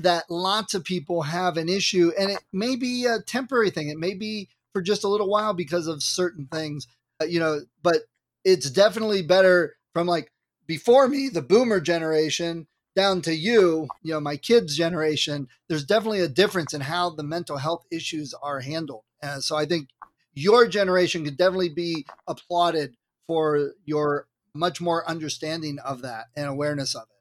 that 0.00 0.24
lots 0.30 0.74
of 0.74 0.84
people 0.84 1.22
have 1.22 1.56
an 1.56 1.68
issue. 1.68 2.12
And 2.18 2.30
it 2.30 2.42
may 2.52 2.76
be 2.76 3.06
a 3.06 3.20
temporary 3.20 3.70
thing. 3.70 3.88
It 3.88 3.98
may 3.98 4.14
be 4.14 4.48
for 4.72 4.82
just 4.82 5.04
a 5.04 5.08
little 5.08 5.28
while 5.28 5.54
because 5.54 5.86
of 5.86 6.02
certain 6.02 6.46
things, 6.46 6.86
uh, 7.20 7.26
you 7.26 7.40
know. 7.40 7.60
But 7.82 8.02
it's 8.44 8.70
definitely 8.70 9.22
better 9.22 9.76
from 9.92 10.06
like 10.06 10.30
before 10.66 11.08
me, 11.08 11.28
the 11.28 11.42
boomer 11.42 11.80
generation 11.80 12.66
down 12.94 13.20
to 13.22 13.34
you, 13.34 13.88
you 14.02 14.14
know, 14.14 14.20
my 14.20 14.36
kids' 14.36 14.76
generation, 14.76 15.48
there's 15.68 15.84
definitely 15.84 16.20
a 16.20 16.28
difference 16.28 16.72
in 16.72 16.80
how 16.80 17.10
the 17.10 17.22
mental 17.22 17.58
health 17.58 17.84
issues 17.92 18.34
are 18.42 18.60
handled. 18.60 19.02
And 19.22 19.44
so 19.44 19.56
I 19.56 19.66
think 19.66 19.90
your 20.32 20.66
generation 20.66 21.24
could 21.24 21.36
definitely 21.36 21.68
be 21.68 22.06
applauded 22.26 22.96
for 23.26 23.72
your 23.84 24.26
much 24.54 24.80
more 24.80 25.08
understanding 25.08 25.78
of 25.80 26.02
that 26.02 26.26
and 26.34 26.46
awareness 26.46 26.94
of 26.94 27.02
it. 27.02 27.15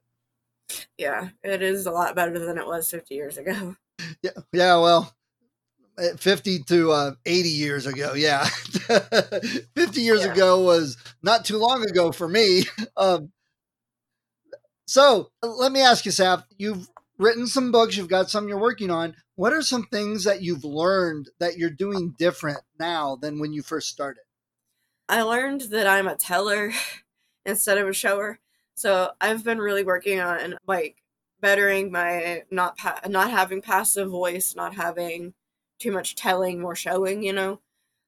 Yeah, 0.98 1.30
it 1.44 1.62
is 1.62 1.86
a 1.86 1.92
lot 1.92 2.16
better 2.16 2.40
than 2.40 2.58
it 2.58 2.66
was 2.66 2.90
50 2.90 3.16
years 3.16 3.38
ago. 3.38 3.76
Yeah, 4.22 4.32
yeah 4.52 4.78
well, 4.78 5.16
eh, 5.98 6.16
50 6.18 6.64
to 6.64 6.92
uh, 6.92 7.12
80 7.26 7.50
years 7.50 7.86
ago. 7.86 8.14
Yeah. 8.14 8.44
50 9.76 10.02
years 10.02 10.26
Yeah. 10.26 10.34
ago 10.34 10.62
was 10.64 10.98
not 11.24 11.46
too 11.46 11.58
long 11.58 11.82
ago 11.84 12.12
for 12.12 12.28
me. 12.28 12.64
Um, 12.98 13.32
so 14.86 15.32
let 15.42 15.72
me 15.72 15.82
ask 15.82 16.06
you, 16.06 16.12
Saph, 16.12 16.44
you've 16.58 16.90
written 17.18 17.48
some 17.48 17.72
books, 17.72 17.96
you've 17.96 18.10
got 18.10 18.30
some 18.30 18.48
you're 18.50 18.60
working 18.60 18.92
on. 18.92 19.16
What 19.36 19.54
are 19.54 19.62
some 19.62 19.84
things 19.84 20.26
that 20.26 20.42
you've 20.42 20.66
learned 20.66 21.30
that 21.40 21.58
you're 21.58 21.70
doing 21.70 22.14
different 22.20 22.60
now 22.80 23.16
than 23.16 23.40
when 23.40 23.54
you 23.54 23.62
first 23.64 23.90
started? 23.90 24.24
I 25.08 25.22
learned 25.22 25.62
that 25.72 25.88
I'm 25.88 26.08
a 26.08 26.16
teller 26.16 26.72
instead 27.46 27.78
of 27.78 27.88
a 27.88 27.94
shower. 27.94 28.40
So 28.76 29.12
I've 29.22 29.44
been 29.44 29.60
really 29.60 29.84
working 29.84 30.20
on 30.20 30.58
like 30.68 30.98
bettering 31.42 31.92
my 31.92 32.44
not 32.52 32.78
pa- 32.78 33.02
not 33.08 33.32
having 33.32 33.62
passive 33.62 34.10
voice, 34.10 34.56
not 34.56 34.76
having 34.76 35.34
too 35.80 35.92
much 35.92 36.16
telling, 36.16 36.62
more 36.62 36.76
showing. 36.76 37.24
You 37.24 37.34
know, 37.34 37.62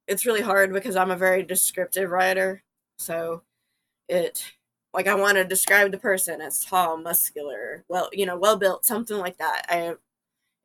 it's 0.08 0.25
really 0.25 0.41
hard 0.41 0.73
because 0.73 0.95
I'm 0.95 1.12
a 1.12 1.17
very 1.17 1.43
descriptive 1.43 2.12
writer. 2.12 2.63
So 2.99 3.43
it 4.10 4.53
like 4.93 5.08
I 5.08 5.15
want 5.15 5.38
to 5.38 5.45
describe 5.45 5.91
the 5.91 5.97
person 5.99 6.41
as 6.41 6.65
tall, 6.65 6.97
muscular, 6.97 7.86
well, 7.89 8.10
you 8.13 8.25
know, 8.25 8.38
well 8.38 8.58
built, 8.58 8.86
something 8.86 9.17
like 9.17 9.38
that. 9.38 9.65
I 9.69 9.95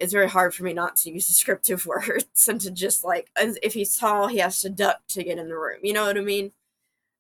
it's 0.01 0.13
very 0.13 0.29
hard 0.29 0.55
for 0.55 0.65
me 0.65 0.73
not 0.73 0.97
to 0.97 1.11
use 1.13 1.29
descriptive 1.29 1.87
words 1.89 2.49
and 2.49 2.61
to 2.61 2.71
just 2.71 3.05
like 3.05 3.31
if 3.63 3.75
he's 3.75 3.97
tall 3.97 4.29
he 4.29 4.39
has 4.39 4.61
to 4.61 4.71
duck 4.71 5.01
to 5.09 5.23
get 5.25 5.39
in 5.39 5.49
the 5.49 5.57
room 5.57 5.79
you 5.83 5.93
know 5.93 6.07
what 6.07 6.19
i 6.19 6.21
mean 6.21 6.53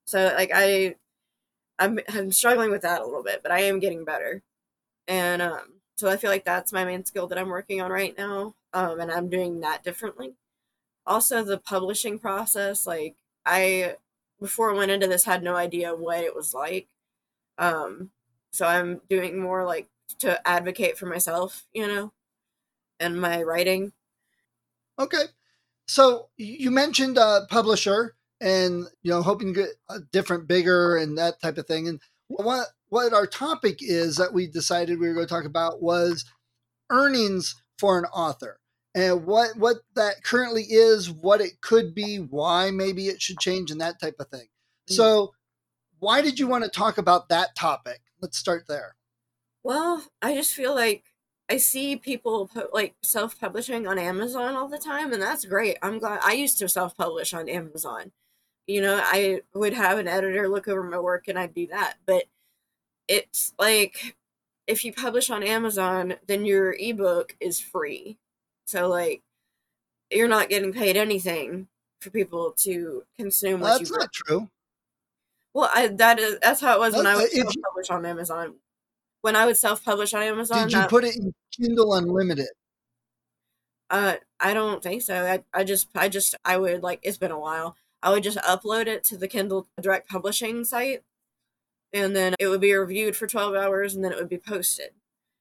so 0.06 0.32
like 0.36 0.50
i 0.54 0.94
i'm, 1.82 1.98
I'm 2.08 2.32
struggling 2.32 2.70
with 2.70 2.82
that 2.82 3.00
a 3.02 3.04
little 3.04 3.22
bit 3.22 3.42
but 3.42 3.52
i 3.52 3.60
am 3.60 3.80
getting 3.80 4.04
better. 4.04 4.42
And 5.08 5.42
um 5.42 5.80
so 5.96 6.08
i 6.08 6.16
feel 6.16 6.30
like 6.30 6.44
that's 6.44 6.72
my 6.72 6.84
main 6.84 7.04
skill 7.04 7.26
that 7.28 7.38
i'm 7.38 7.48
working 7.48 7.80
on 7.80 7.90
right 7.90 8.16
now 8.16 8.54
um 8.72 9.00
and 9.00 9.10
i'm 9.12 9.28
doing 9.28 9.60
that 9.60 9.84
differently. 9.84 10.34
Also 11.06 11.44
the 11.44 11.58
publishing 11.58 12.18
process 12.18 12.86
like 12.86 13.16
i 13.46 13.96
before 14.40 14.72
i 14.72 14.76
went 14.76 14.90
into 14.90 15.06
this 15.08 15.24
had 15.24 15.42
no 15.42 15.56
idea 15.56 15.94
what 15.94 16.20
it 16.24 16.34
was 16.36 16.54
like. 16.54 16.88
Um 17.58 18.10
so 18.52 18.66
i'm 18.66 19.00
doing 19.10 19.40
more 19.40 19.64
like 19.66 19.88
to 20.20 20.46
advocate 20.48 20.98
for 20.98 21.06
myself 21.06 21.66
you 21.72 21.86
know 21.86 22.12
and 23.00 23.20
my 23.20 23.42
writing. 23.42 23.92
Okay. 24.98 25.24
So 25.86 26.28
you 26.36 26.70
mentioned 26.70 27.18
uh, 27.18 27.46
publisher 27.48 28.14
and 28.42 28.84
you 29.02 29.10
know 29.10 29.22
hoping 29.22 29.54
to 29.54 29.60
get 29.60 29.70
a 29.88 30.00
different, 30.12 30.48
bigger, 30.48 30.96
and 30.96 31.16
that 31.16 31.40
type 31.40 31.58
of 31.58 31.66
thing. 31.66 31.88
And 31.88 32.00
what 32.28 32.68
what 32.88 33.14
our 33.14 33.26
topic 33.26 33.78
is 33.80 34.16
that 34.16 34.34
we 34.34 34.46
decided 34.46 34.98
we 34.98 35.08
were 35.08 35.14
going 35.14 35.26
to 35.26 35.34
talk 35.34 35.44
about 35.44 35.82
was 35.82 36.24
earnings 36.90 37.54
for 37.78 37.98
an 37.98 38.04
author 38.06 38.60
and 38.94 39.24
what 39.26 39.56
what 39.56 39.78
that 39.94 40.22
currently 40.22 40.64
is, 40.64 41.10
what 41.10 41.40
it 41.40 41.60
could 41.60 41.94
be, 41.94 42.16
why 42.16 42.70
maybe 42.70 43.08
it 43.08 43.22
should 43.22 43.38
change, 43.38 43.70
and 43.70 43.80
that 43.80 44.00
type 44.00 44.16
of 44.18 44.28
thing. 44.28 44.48
Mm. 44.90 44.94
So, 44.94 45.32
why 45.98 46.20
did 46.20 46.38
you 46.38 46.46
want 46.46 46.64
to 46.64 46.70
talk 46.70 46.98
about 46.98 47.28
that 47.28 47.54
topic? 47.56 48.00
Let's 48.20 48.38
start 48.38 48.64
there. 48.68 48.96
Well, 49.62 50.04
I 50.20 50.34
just 50.34 50.52
feel 50.52 50.74
like 50.74 51.04
I 51.48 51.56
see 51.56 51.96
people 51.96 52.48
put 52.48 52.74
like 52.74 52.94
self 53.02 53.40
publishing 53.40 53.86
on 53.86 53.98
Amazon 53.98 54.54
all 54.54 54.68
the 54.68 54.78
time, 54.78 55.12
and 55.12 55.22
that's 55.22 55.44
great. 55.44 55.78
I'm 55.82 55.98
glad 55.98 56.20
I 56.22 56.32
used 56.32 56.58
to 56.58 56.68
self 56.68 56.96
publish 56.96 57.32
on 57.32 57.48
Amazon. 57.48 58.12
You 58.66 58.80
know, 58.80 59.00
I 59.02 59.42
would 59.54 59.72
have 59.74 59.98
an 59.98 60.08
editor 60.08 60.48
look 60.48 60.68
over 60.68 60.82
my 60.82 60.98
work 60.98 61.28
and 61.28 61.38
I'd 61.38 61.54
do 61.54 61.66
that. 61.68 61.94
But 62.06 62.24
it's 63.08 63.52
like 63.58 64.16
if 64.66 64.84
you 64.84 64.92
publish 64.92 65.30
on 65.30 65.42
Amazon, 65.42 66.14
then 66.26 66.44
your 66.44 66.74
ebook 66.78 67.36
is 67.40 67.58
free. 67.60 68.18
So, 68.66 68.88
like, 68.88 69.22
you're 70.10 70.28
not 70.28 70.48
getting 70.48 70.72
paid 70.72 70.96
anything 70.96 71.66
for 72.00 72.10
people 72.10 72.52
to 72.58 73.04
consume 73.18 73.60
what 73.60 73.78
That's 73.78 73.90
you 73.90 73.96
not 73.98 74.12
true. 74.12 74.48
Well, 75.54 75.70
I 75.74 75.88
that 75.88 76.18
is 76.18 76.38
that's 76.40 76.60
how 76.60 76.74
it 76.76 76.80
was 76.80 76.94
when 76.94 77.06
I 77.06 77.14
That's- 77.14 77.30
would 77.32 77.38
if 77.38 77.42
self 77.44 77.56
you- 77.56 77.62
publish 77.62 77.90
on 77.90 78.06
Amazon. 78.06 78.54
When 79.22 79.36
I 79.36 79.46
would 79.46 79.56
self 79.56 79.84
publish 79.84 80.14
on 80.14 80.22
Amazon, 80.22 80.64
Did 80.68 80.72
you 80.72 80.78
that- 80.80 80.90
put 80.90 81.04
it 81.04 81.16
in 81.16 81.34
Kindle 81.56 81.94
Unlimited? 81.94 82.48
Uh, 83.90 84.14
I 84.40 84.54
don't 84.54 84.82
think 84.82 85.02
so. 85.02 85.22
I, 85.24 85.44
I 85.52 85.64
just, 85.64 85.88
I 85.94 86.08
just, 86.08 86.34
I 86.44 86.56
would 86.56 86.82
like. 86.82 87.00
It's 87.02 87.18
been 87.18 87.30
a 87.30 87.38
while. 87.38 87.76
I 88.02 88.10
would 88.10 88.22
just 88.22 88.38
upload 88.38 88.86
it 88.86 89.04
to 89.04 89.16
the 89.16 89.28
Kindle 89.28 89.68
Direct 89.80 90.08
Publishing 90.08 90.64
site, 90.64 91.02
and 91.92 92.16
then 92.16 92.34
it 92.38 92.48
would 92.48 92.60
be 92.60 92.74
reviewed 92.74 93.16
for 93.16 93.26
twelve 93.26 93.54
hours, 93.54 93.94
and 93.94 94.04
then 94.04 94.12
it 94.12 94.18
would 94.18 94.28
be 94.28 94.38
posted. 94.38 94.90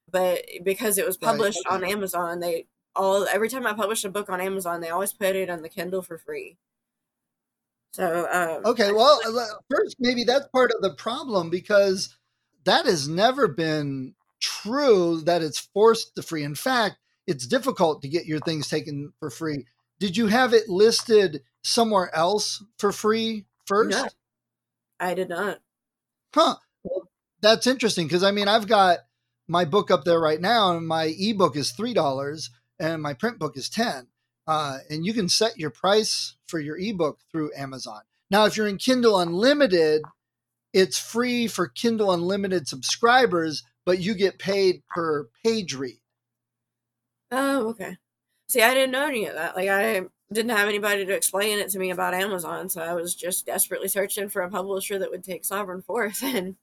But 0.09 0.43
because 0.63 0.97
it 0.97 1.05
was 1.05 1.17
Right, 1.21 1.31
published 1.31 1.61
on. 1.69 1.83
Amazon, 1.83 2.39
they 2.39 2.67
all 2.95 3.25
every 3.27 3.49
time 3.49 3.65
I 3.65 3.73
published 3.73 4.05
a 4.05 4.09
book 4.09 4.29
on 4.29 4.41
Amazon, 4.41 4.81
they 4.81 4.89
always 4.89 5.13
put 5.13 5.35
it 5.35 5.49
on 5.49 5.61
the 5.61 5.69
Kindle 5.69 6.01
for 6.01 6.17
free. 6.17 6.57
So, 7.93 8.27
um, 8.31 8.65
Okay, 8.65 8.91
well, 8.93 9.19
uh, 9.25 9.45
first, 9.69 9.97
maybe 9.99 10.23
that's 10.23 10.47
part 10.47 10.71
of 10.71 10.81
the 10.81 10.93
problem 10.93 11.49
because 11.49 12.15
that 12.63 12.85
has 12.85 13.07
never 13.07 13.47
been 13.47 14.15
true 14.39 15.21
that 15.21 15.41
it's 15.41 15.59
forced 15.59 16.15
to 16.15 16.21
free. 16.21 16.43
In 16.43 16.55
fact, 16.55 16.97
it's 17.27 17.45
difficult 17.45 18.01
to 18.01 18.07
get 18.07 18.25
your 18.25 18.39
things 18.39 18.69
taken 18.69 19.11
for 19.19 19.29
free. 19.29 19.65
Did 20.01 20.17
you 20.17 20.27
have 20.27 20.51
it 20.55 20.67
listed 20.67 21.43
somewhere 21.63 22.13
else 22.15 22.63
for 22.79 22.91
free 22.91 23.45
first? 23.67 23.91
No. 23.95 24.07
I 24.99 25.13
did 25.13 25.29
not. 25.29 25.59
Huh. 26.33 26.55
Well, 26.83 27.07
that's 27.39 27.67
interesting 27.67 28.07
because 28.07 28.23
I 28.23 28.31
mean 28.31 28.47
I've 28.47 28.67
got 28.67 28.97
my 29.47 29.63
book 29.63 29.91
up 29.91 30.03
there 30.03 30.19
right 30.19 30.41
now, 30.41 30.75
and 30.75 30.87
my 30.87 31.13
ebook 31.19 31.55
is 31.55 31.71
three 31.71 31.93
dollars, 31.93 32.49
and 32.79 32.99
my 32.99 33.13
print 33.13 33.37
book 33.37 33.55
is 33.55 33.69
ten. 33.69 34.07
Uh, 34.47 34.79
and 34.89 35.05
you 35.05 35.13
can 35.13 35.29
set 35.29 35.59
your 35.59 35.69
price 35.69 36.35
for 36.47 36.59
your 36.59 36.79
ebook 36.79 37.19
through 37.31 37.51
Amazon. 37.55 38.01
Now, 38.31 38.45
if 38.45 38.57
you're 38.57 38.67
in 38.67 38.77
Kindle 38.77 39.19
Unlimited, 39.19 40.01
it's 40.73 40.97
free 40.97 41.47
for 41.47 41.67
Kindle 41.67 42.11
Unlimited 42.11 42.67
subscribers, 42.67 43.63
but 43.85 43.99
you 43.99 44.15
get 44.15 44.39
paid 44.39 44.81
per 44.89 45.27
page 45.43 45.75
read. 45.75 46.01
Oh, 47.29 47.69
okay. 47.69 47.97
See, 48.51 48.61
I 48.61 48.73
didn't 48.73 48.91
know 48.91 49.07
any 49.07 49.27
of 49.27 49.35
that. 49.35 49.55
Like, 49.55 49.69
I 49.69 50.01
didn't 50.33 50.51
have 50.51 50.67
anybody 50.67 51.05
to 51.05 51.13
explain 51.13 51.59
it 51.59 51.69
to 51.69 51.79
me 51.79 51.89
about 51.89 52.13
Amazon, 52.13 52.67
so 52.67 52.81
I 52.81 52.93
was 52.93 53.15
just 53.15 53.45
desperately 53.45 53.87
searching 53.87 54.27
for 54.27 54.41
a 54.41 54.49
publisher 54.49 54.99
that 54.99 55.09
would 55.09 55.23
take 55.23 55.45
Sovereign 55.45 55.81
Fourth. 55.81 56.21
And, 56.35 56.57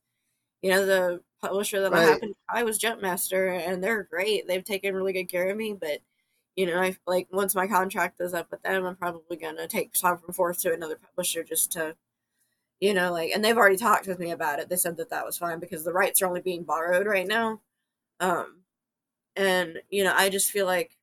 you 0.61 0.71
know, 0.71 0.85
the 0.85 1.23
publisher 1.41 1.81
that 1.81 1.95
I 1.95 2.03
happened 2.03 2.35
to 2.35 2.53
try 2.53 2.63
was 2.63 2.79
Jumpmaster, 2.79 3.67
and 3.67 3.83
they're 3.83 4.03
great. 4.03 4.47
They've 4.47 4.63
taken 4.63 4.95
really 4.95 5.15
good 5.15 5.31
care 5.31 5.49
of 5.49 5.57
me, 5.57 5.73
but, 5.81 6.01
you 6.57 6.67
know, 6.67 6.79
I 6.79 6.95
like 7.07 7.29
once 7.33 7.55
my 7.55 7.67
contract 7.67 8.21
is 8.21 8.35
up 8.35 8.51
with 8.51 8.63
them, 8.63 8.85
I'm 8.85 8.97
probably 8.97 9.39
gonna 9.39 9.67
take 9.67 9.97
Sovereign 9.97 10.35
Fourth 10.35 10.61
to 10.63 10.75
another 10.75 10.97
publisher 10.97 11.43
just 11.43 11.73
to, 11.73 11.97
you 12.81 12.93
know, 12.93 13.13
like, 13.13 13.33
and 13.35 13.43
they've 13.43 13.57
already 13.57 13.79
talked 13.79 14.07
with 14.07 14.19
me 14.19 14.31
about 14.33 14.59
it. 14.61 14.69
They 14.69 14.77
said 14.77 14.99
that 14.99 15.09
that 15.11 15.25
was 15.25 15.39
fine 15.39 15.59
because 15.59 15.85
the 15.85 15.93
rights 15.95 16.21
are 16.21 16.27
only 16.27 16.43
being 16.43 16.65
borrowed 16.65 17.07
right 17.07 17.27
now. 17.27 17.63
Um, 18.21 18.65
and 19.37 19.79
you 19.91 20.05
know, 20.05 20.15
I 20.15 20.29
just 20.29 20.51
feel 20.51 20.67
like 20.67 20.98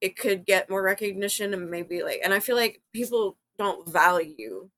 it 0.00 0.16
could 0.16 0.44
get 0.46 0.68
more 0.70 0.82
recognition 0.82 1.54
and 1.54 1.70
maybe 1.70 2.02
like 2.02 2.20
and 2.22 2.34
I 2.34 2.40
feel 2.40 2.56
like 2.56 2.80
people 2.92 3.36
don't 3.58 3.88
value 3.88 4.68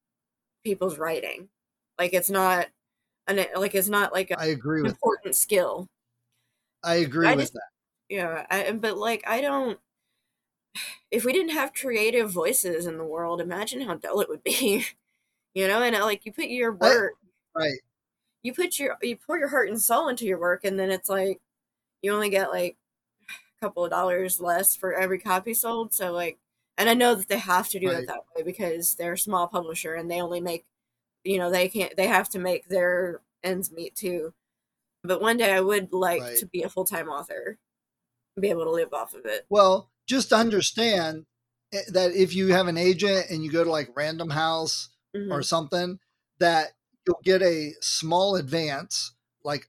people's 0.65 0.99
writing. 0.99 1.49
Like 1.99 2.15
it's 2.15 2.31
not 2.31 2.69
an 3.27 3.45
like 3.57 3.75
it's 3.75 3.89
not 3.89 4.13
like 4.13 4.31
a, 4.31 4.39
I 4.41 4.47
agree 4.47 4.83
with 4.83 4.93
important 4.93 5.35
skill. 5.35 5.89
I 6.85 6.97
agree 6.97 7.27
I 7.27 7.35
with 7.35 7.45
just- 7.45 7.55
that. 7.55 7.63
Yeah, 8.09 8.47
I, 8.51 8.73
but 8.73 8.97
like 8.97 9.23
I 9.27 9.41
don't 9.43 9.79
if 11.11 11.25
we 11.25 11.33
didn't 11.33 11.53
have 11.53 11.75
creative 11.75 12.31
voices 12.31 12.87
in 12.87 12.99
the 12.99 13.05
world, 13.05 13.41
imagine 13.41 13.81
how 13.83 13.95
dull 13.95 14.21
it 14.21 14.29
would 14.29 14.43
be. 14.45 14.85
you 15.55 15.67
know, 15.69 15.83
and 15.83 15.97
uh, 15.97 16.05
like 16.05 16.25
you 16.27 16.33
put 16.33 16.47
your 16.47 16.73
I- 16.73 16.77
work 16.87 17.13
Right. 17.57 17.81
you 18.43 18.55
put 18.55 18.79
your 18.79 18.97
you 19.03 19.17
pour 19.17 19.39
your 19.39 19.49
heart 19.49 19.69
and 19.69 19.81
soul 19.81 20.09
into 20.09 20.25
your 20.27 20.39
work 20.39 20.65
and 20.65 20.79
then 20.79 20.91
it's 20.91 21.09
like 21.09 21.41
you 22.03 22.13
only 22.13 22.31
get 22.31 22.51
like 22.51 22.77
couple 23.61 23.85
of 23.85 23.91
dollars 23.91 24.41
less 24.41 24.77
for 24.77 24.95
every 24.95 25.19
copy 25.19 25.55
sold 25.55 25.93
so 25.93 26.13
like 26.13 26.39
and 26.77 26.89
i 26.89 26.95
know 26.95 27.15
that 27.15 27.29
they 27.29 27.39
have 27.39 27.69
to 27.69 27.81
do 27.81 27.89
Right. 27.89 27.99
it 27.99 28.07
that 28.07 28.21
way 28.37 28.43
because 28.43 28.95
they're 28.95 29.15
a 29.15 29.19
small 29.19 29.49
publisher 29.49 29.95
and 29.95 30.11
they 30.11 30.21
only 30.21 30.41
make 30.41 30.65
you 31.25 31.39
know 31.39 31.51
they 31.51 31.69
can't 31.69 31.97
they 31.97 32.07
have 32.09 32.29
to 32.31 32.39
make 32.39 32.69
their 32.69 33.23
ends 33.43 33.73
meet 33.73 33.95
too 33.97 34.35
but 35.05 35.21
one 35.21 35.37
day 35.37 35.53
i 35.53 35.61
would 35.61 35.93
like 35.93 36.21
Right. 36.23 36.39
to 36.39 36.47
be 36.47 36.63
a 36.63 36.69
full-time 36.71 37.09
author 37.09 37.59
and 38.37 38.43
be 38.43 38.51
able 38.51 38.65
to 38.65 38.71
live 38.71 38.93
off 38.95 39.15
of 39.15 39.27
it 39.27 39.47
Well, 39.51 39.91
just 40.07 40.33
understand 40.33 41.27
eh, 41.73 41.83
that 41.93 42.13
if 42.13 42.35
you 42.35 42.49
have 42.49 42.69
an 42.69 42.77
agent 42.79 43.27
and 43.31 43.45
you 43.45 43.51
go 43.51 43.65
to 43.65 43.71
like 43.71 43.97
Random 43.97 44.31
House 44.31 44.91
Mhm. 45.15 45.33
or 45.33 45.43
something, 45.43 45.99
that 46.39 46.73
you'll 47.07 47.21
get 47.25 47.43
a 47.43 47.75
small 47.81 48.37
advance, 48.37 49.13
like 49.45 49.69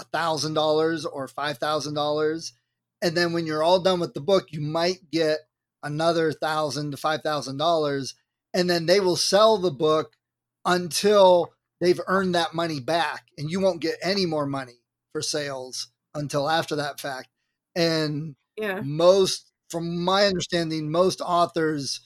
a 0.00 0.04
thousand 0.04 0.54
dollars 0.54 1.06
or 1.06 1.28
five 1.28 1.58
thousand 1.58 1.94
dollars, 1.94 2.52
and 3.02 3.16
then 3.16 3.32
when 3.32 3.46
you're 3.46 3.62
all 3.62 3.80
done 3.80 4.00
with 4.00 4.14
the 4.14 4.20
book, 4.20 4.48
you 4.50 4.60
might 4.60 5.10
get 5.10 5.38
another 5.82 6.32
thousand 6.32 6.90
to 6.90 6.96
five 6.96 7.22
thousand 7.22 7.56
dollars, 7.56 8.14
and 8.54 8.68
then 8.68 8.86
they 8.86 9.00
will 9.00 9.16
sell 9.16 9.58
the 9.58 9.70
book 9.70 10.16
until 10.64 11.52
they've 11.80 12.00
earned 12.06 12.34
that 12.34 12.54
money 12.54 12.80
back, 12.80 13.28
and 13.36 13.50
you 13.50 13.60
won't 13.60 13.80
get 13.80 13.96
any 14.02 14.26
more 14.26 14.46
money 14.46 14.80
for 15.12 15.22
sales 15.22 15.88
until 16.14 16.48
after 16.48 16.76
that 16.76 17.00
fact. 17.00 17.28
And 17.76 18.34
yeah. 18.56 18.80
most 18.82 19.52
from 19.70 20.02
my 20.02 20.26
understanding 20.26 20.90
most 20.90 21.20
authors 21.20 22.00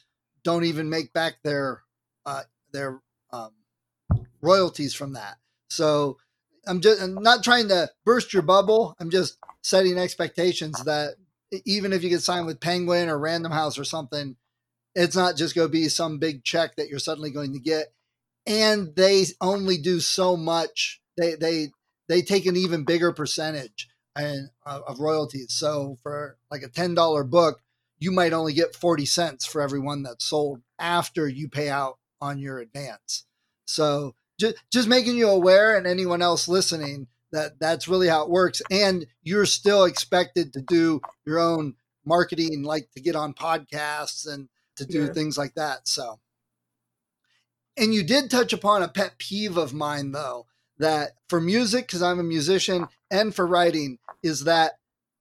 don't 0.45 0.65
even 0.65 0.91
make 0.91 1.13
back 1.13 1.35
their 1.43 1.83
uh, 2.27 2.43
their 2.73 3.01
um, 3.33 3.53
royalties 4.41 4.95
from 4.95 5.15
that. 5.15 5.37
So 5.71 6.19
i'm 6.67 6.81
just 6.81 7.01
I'm 7.01 7.15
not 7.15 7.45
trying 7.45 7.69
to 7.69 7.91
burst 8.05 8.33
your 8.33 8.43
bubble 8.43 8.95
i'm 9.01 9.11
just 9.11 9.39
setting 9.63 9.99
expectations 9.99 10.83
that 10.85 11.15
even 11.65 11.93
if 11.93 12.03
you 12.03 12.09
get 12.09 12.23
signed 12.23 12.47
with 12.47 12.61
penguin 12.61 13.09
or 13.09 13.19
random 13.19 13.53
house 13.53 13.79
or 13.79 13.85
something 13.85 14.37
it's 14.95 15.17
not 15.17 15.37
just 15.37 15.55
going 15.55 15.69
to 15.69 15.73
be 15.73 15.89
some 15.89 16.19
big 16.19 16.45
check 16.45 16.77
that 16.77 16.89
you're 16.89 16.99
suddenly 16.99 17.31
going 17.31 17.53
to 17.53 17.61
get 17.61 17.93
and 18.47 18.95
they 18.97 19.25
only 19.41 19.79
do 19.79 20.01
so 20.01 20.37
much 20.37 21.01
they 21.17 21.35
they 21.35 21.69
they 22.09 22.23
take 22.23 22.47
an 22.47 22.57
even 22.57 22.85
bigger 22.85 23.13
percentage 23.13 23.89
and 24.17 24.51
uh, 24.67 24.81
of 24.87 25.01
royalties. 25.01 25.55
So 25.55 25.97
for 26.03 26.37
like 26.51 26.63
a 26.63 26.69
ten 26.69 26.95
dollar 26.95 27.25
book, 27.25 27.61
you 27.99 28.11
might 28.11 28.33
only 28.33 28.53
get 28.53 28.77
forty 28.77 29.07
cents 29.07 29.47
for 29.47 29.61
every 29.61 29.81
one 29.81 30.03
that's 30.03 30.25
sold 30.25 30.61
after 30.79 31.29
you 31.29 31.49
pay 31.49 31.69
out 31.69 31.99
on 32.21 32.39
your 32.39 32.59
advance. 32.59 33.27
So 33.65 34.15
just 34.43 34.57
just 34.71 34.89
making 34.89 35.17
you 35.17 35.29
aware, 35.29 35.77
and 35.77 35.87
anyone 35.87 36.23
else 36.23 36.49
listening, 36.49 37.07
that 37.31 37.59
that's 37.59 37.89
really 37.89 38.09
how 38.09 38.25
it 38.25 38.31
works. 38.31 38.61
And 38.71 39.07
you're 39.23 39.47
still 39.47 39.85
expected 39.85 40.53
to 40.53 40.61
do 40.61 41.01
your 41.25 41.39
own 41.39 41.75
marketing, 42.05 42.63
like 42.63 42.91
to 42.93 43.01
get 43.01 43.17
on 43.17 43.33
podcasts 43.35 44.27
and 44.27 44.49
to 44.77 44.85
do 44.85 45.05
Yeah. 45.05 45.13
things 45.13 45.39
like 45.39 45.55
that. 45.55 45.87
So. 45.89 46.19
And 47.77 47.95
you 47.95 48.03
did 48.03 48.31
touch 48.31 48.53
upon 48.53 48.83
a 48.83 48.89
pet 48.89 49.17
peeve 49.17 49.57
of 49.57 49.73
mine, 49.73 50.13
though, 50.13 50.47
that 50.79 51.13
for 51.29 51.41
music, 51.41 51.87
because 51.87 52.03
I'm 52.03 52.19
a 52.19 52.25
musician, 52.25 52.87
and 53.11 53.35
for 53.35 53.47
writing, 53.47 53.99
is 54.23 54.45
that 54.45 54.73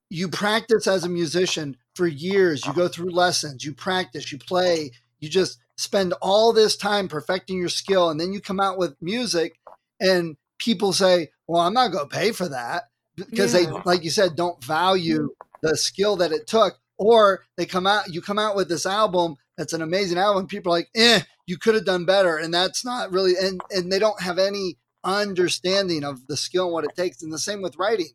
you 0.09 0.27
practice 0.27 0.85
as 0.85 1.05
a 1.05 1.09
musician 1.09 1.77
for 1.95 2.07
years. 2.07 2.65
You 2.65 2.73
go 2.73 2.89
through 2.89 3.11
lessons, 3.11 3.63
you 3.63 3.73
practice, 3.73 4.33
you 4.33 4.37
play, 4.37 4.91
you 5.21 5.29
just 5.29 5.59
spend 5.81 6.13
all 6.21 6.53
this 6.53 6.77
time 6.77 7.07
perfecting 7.07 7.57
your 7.57 7.69
skill. 7.69 8.09
And 8.09 8.19
then 8.19 8.33
you 8.33 8.39
come 8.39 8.59
out 8.59 8.77
with 8.77 8.95
music, 9.01 9.59
and 9.99 10.37
people 10.59 10.93
say, 10.93 11.29
Well, 11.47 11.61
I'm 11.61 11.73
not 11.73 11.91
going 11.91 12.07
to 12.09 12.15
pay 12.15 12.31
for 12.31 12.47
that 12.49 12.83
because 13.15 13.53
they, 13.53 13.67
like 13.85 14.03
you 14.03 14.09
said, 14.09 14.35
don't 14.35 14.63
value 14.63 15.29
the 15.61 15.75
skill 15.75 16.15
that 16.17 16.31
it 16.31 16.47
took. 16.47 16.75
Or 16.97 17.45
they 17.57 17.65
come 17.65 17.87
out, 17.87 18.13
you 18.13 18.21
come 18.21 18.37
out 18.37 18.55
with 18.55 18.69
this 18.69 18.85
album 18.85 19.37
that's 19.57 19.73
an 19.73 19.81
amazing 19.81 20.17
album. 20.17 20.47
People 20.47 20.71
are 20.71 20.77
like, 20.77 20.89
eh, 20.95 21.21
you 21.47 21.57
could 21.57 21.75
have 21.75 21.85
done 21.85 22.05
better. 22.05 22.37
And 22.37 22.53
that's 22.53 22.85
not 22.85 23.11
really, 23.11 23.33
and, 23.39 23.59
and 23.71 23.91
they 23.91 23.99
don't 23.99 24.21
have 24.21 24.37
any 24.37 24.77
understanding 25.03 26.03
of 26.03 26.27
the 26.27 26.37
skill 26.37 26.65
and 26.65 26.73
what 26.73 26.83
it 26.83 26.95
takes. 26.95 27.23
And 27.23 27.33
the 27.33 27.39
same 27.39 27.61
with 27.61 27.77
writing. 27.77 28.11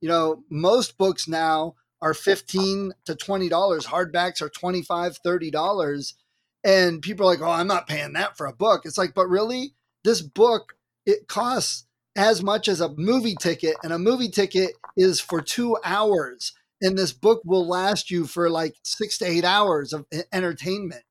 You 0.00 0.08
know, 0.08 0.42
most 0.50 0.96
books 0.96 1.28
now 1.28 1.74
are 2.02 2.14
15 2.14 2.92
to 3.04 3.14
$20. 3.14 3.50
Hardbacks 3.50 4.40
are 4.40 4.48
25, 4.48 5.18
30 5.18 5.50
dollars. 5.50 6.14
And 6.64 7.00
people 7.00 7.26
are 7.26 7.30
like, 7.30 7.40
"Oh, 7.40 7.50
I'm 7.50 7.66
not 7.66 7.88
paying 7.88 8.12
that 8.14 8.36
for 8.36 8.46
a 8.46 8.52
book." 8.52 8.82
It's 8.84 8.98
like, 8.98 9.14
"But 9.14 9.28
really, 9.28 9.74
this 10.04 10.20
book 10.20 10.74
it 11.06 11.28
costs 11.28 11.86
as 12.16 12.42
much 12.42 12.68
as 12.68 12.80
a 12.80 12.94
movie 12.96 13.36
ticket 13.40 13.76
and 13.82 13.92
a 13.92 13.98
movie 13.98 14.28
ticket 14.28 14.72
is 14.96 15.20
for 15.20 15.40
2 15.40 15.78
hours 15.84 16.52
and 16.82 16.98
this 16.98 17.12
book 17.12 17.40
will 17.44 17.66
last 17.66 18.10
you 18.10 18.26
for 18.26 18.50
like 18.50 18.74
6 18.82 19.18
to 19.18 19.26
8 19.26 19.44
hours 19.44 19.92
of 19.92 20.06
entertainment." 20.32 21.04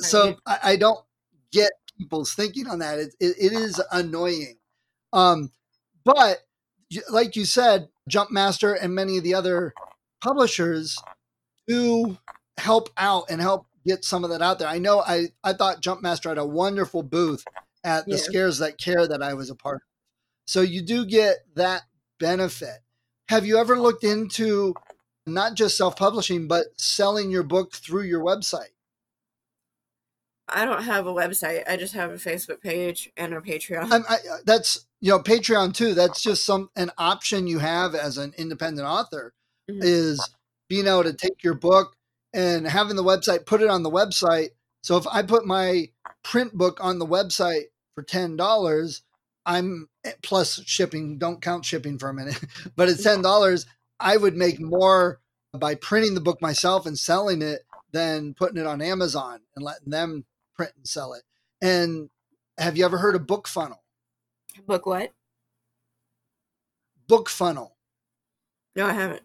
So 0.00 0.36
I, 0.46 0.58
I 0.62 0.76
don't 0.76 1.00
get 1.52 1.72
people's 1.98 2.34
thinking 2.34 2.66
on 2.66 2.80
that. 2.80 2.98
It, 2.98 3.14
it, 3.20 3.36
it 3.38 3.52
is 3.52 3.80
annoying. 3.92 4.56
Um, 5.12 5.52
but 6.04 6.40
like 7.10 7.36
you 7.36 7.44
said, 7.44 7.88
Jumpmaster 8.10 8.76
and 8.80 8.94
many 8.94 9.18
of 9.18 9.24
the 9.24 9.34
other 9.34 9.72
publishers 10.22 10.98
do 11.68 12.18
help 12.58 12.90
out 12.96 13.26
and 13.30 13.40
help 13.40 13.66
get 13.84 14.04
some 14.04 14.24
of 14.24 14.30
that 14.30 14.42
out 14.42 14.58
there. 14.58 14.68
I 14.68 14.78
know 14.78 15.00
I, 15.00 15.28
I 15.44 15.52
thought 15.52 15.82
Jumpmaster 15.82 16.28
had 16.28 16.38
a 16.38 16.46
wonderful 16.46 17.02
booth 17.02 17.44
at 17.84 18.06
the 18.06 18.12
Yeah. 18.12 18.22
Scares 18.22 18.58
That 18.58 18.78
Care 18.78 19.06
that 19.06 19.22
I 19.22 19.34
was 19.34 19.50
a 19.50 19.54
part 19.54 19.76
of. 19.76 19.82
So 20.46 20.60
you 20.60 20.82
do 20.82 21.04
get 21.04 21.38
that 21.54 21.82
benefit. 22.18 22.78
Have 23.28 23.46
you 23.46 23.58
ever 23.58 23.78
looked 23.78 24.04
into 24.04 24.74
not 25.26 25.54
just 25.54 25.76
self 25.76 25.96
publishing, 25.96 26.48
but 26.48 26.66
selling 26.76 27.30
your 27.30 27.42
book 27.44 27.72
through 27.74 28.02
your 28.02 28.22
website? 28.22 28.70
i 30.48 30.64
don't 30.64 30.82
have 30.82 31.06
a 31.06 31.12
website 31.14 31.62
i 31.68 31.76
just 31.76 31.94
have 31.94 32.10
a 32.10 32.16
facebook 32.16 32.60
page 32.60 33.10
and 33.16 33.32
a 33.32 33.40
patreon 33.40 33.90
I'm, 33.90 34.02
I, 34.08 34.14
uh, 34.16 34.36
that's 34.44 34.86
you 35.00 35.10
know 35.10 35.18
Patreon 35.20 35.74
too. 35.74 35.94
That's 35.94 36.20
just 36.22 36.44
some 36.44 36.70
an 36.76 36.90
option 36.98 37.46
you 37.46 37.58
have 37.58 37.94
as 37.94 38.18
an 38.18 38.34
independent 38.36 38.86
author 38.86 39.32
Mhm. 39.70 39.82
is 39.82 40.34
being 40.68 40.86
able 40.86 41.04
to 41.04 41.12
take 41.12 41.42
your 41.42 41.54
book 41.54 41.96
and 42.32 42.66
having 42.66 42.96
the 42.96 43.04
website 43.04 43.46
put 43.46 43.62
it 43.62 43.68
on 43.68 43.82
the 43.82 43.90
website. 43.90 44.50
So 44.82 44.96
if 44.96 45.06
I 45.06 45.22
put 45.22 45.46
my 45.46 45.88
print 46.22 46.54
book 46.54 46.78
on 46.80 46.98
the 46.98 47.06
website 47.06 47.64
for 47.94 48.02
ten 48.02 48.36
dollars, 48.36 49.02
I'm 49.46 49.88
eh, 50.04 50.12
plus 50.22 50.62
shipping. 50.66 51.18
Don't 51.18 51.42
count 51.42 51.64
shipping 51.64 51.98
for 51.98 52.08
a 52.08 52.14
minute, 52.14 52.40
but 52.76 52.88
at 52.88 53.00
ten 53.00 53.22
dollars. 53.22 53.66
I 54.00 54.16
would 54.16 54.36
make 54.36 54.58
more 54.58 55.20
by 55.56 55.76
printing 55.76 56.14
the 56.14 56.20
book 56.20 56.42
myself 56.42 56.86
and 56.86 56.98
selling 56.98 57.40
it 57.40 57.60
than 57.92 58.34
putting 58.34 58.60
it 58.60 58.66
on 58.66 58.82
Amazon 58.82 59.40
and 59.54 59.64
letting 59.64 59.90
them 59.90 60.24
print 60.56 60.72
and 60.76 60.86
sell 60.86 61.12
it. 61.12 61.22
And 61.60 62.10
have 62.58 62.76
you 62.76 62.84
ever 62.84 62.98
heard 62.98 63.14
of 63.14 63.26
Book 63.26 63.46
Funnel? 63.46 63.82
book 64.66 64.86
what 64.86 65.12
Book 67.06 67.28
Funnel? 67.28 67.76
No, 68.74 68.86
I 68.86 68.92
haven't. 68.92 69.22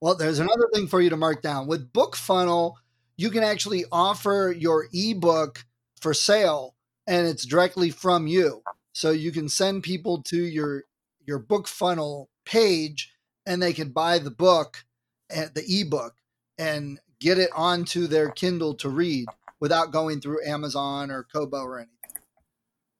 Well, 0.00 0.14
there's 0.14 0.38
another 0.38 0.68
thing 0.74 0.88
for 0.88 1.00
you 1.00 1.10
to 1.10 1.16
mark 1.16 1.42
down. 1.42 1.66
With 1.66 1.92
Book 1.92 2.16
Funnel, 2.16 2.78
you 3.16 3.30
can 3.30 3.42
actually 3.42 3.84
offer 3.90 4.54
your 4.56 4.88
ebook 4.92 5.64
for 6.00 6.12
sale 6.12 6.74
and 7.06 7.26
it's 7.26 7.46
directly 7.46 7.90
from 7.90 8.26
you. 8.26 8.62
So 8.92 9.10
you 9.10 9.32
can 9.32 9.48
send 9.48 9.82
people 9.82 10.22
to 10.24 10.36
your 10.36 10.84
your 11.24 11.38
book 11.38 11.66
funnel 11.66 12.30
page 12.44 13.12
and 13.44 13.60
they 13.60 13.72
can 13.72 13.90
buy 13.90 14.18
the 14.18 14.30
book 14.30 14.84
and 15.28 15.50
the 15.54 15.64
ebook 15.68 16.14
and 16.58 17.00
get 17.20 17.38
it 17.38 17.50
onto 17.54 18.06
their 18.06 18.30
Kindle 18.30 18.74
to 18.74 18.88
read 18.88 19.26
without 19.58 19.90
going 19.90 20.20
through 20.20 20.46
Amazon 20.46 21.10
or 21.10 21.24
Kobo 21.24 21.58
or 21.58 21.78
anything. 21.78 22.22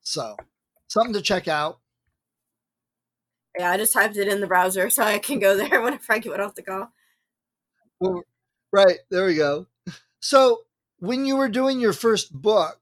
So, 0.03 0.37
something 0.89 1.13
to 1.13 1.23
check 1.23 1.47
out. 1.47 1.79
Yeah, 3.59 3.71
I 3.71 3.77
just 3.77 3.93
typed 3.93 4.17
it 4.17 4.29
in 4.29 4.41
the 4.41 4.47
browser 4.47 4.91
so 4.91 5.03
I 5.03 5.19
can 5.19 5.39
go 5.39 5.57
there 5.57 5.81
whenever 5.81 6.13
I 6.13 6.19
get 6.19 6.41
off 6.41 6.55
the 6.55 6.63
call. 6.63 6.93
Well, 8.01 8.23
right, 8.73 8.99
there 9.11 9.27
we 9.27 9.37
go. 9.37 9.67
So, 10.21 10.63
when 10.99 11.25
you 11.25 11.37
were 11.37 11.49
doing 11.49 11.81
your 11.81 11.93
first 11.93 12.33
book, 12.33 12.81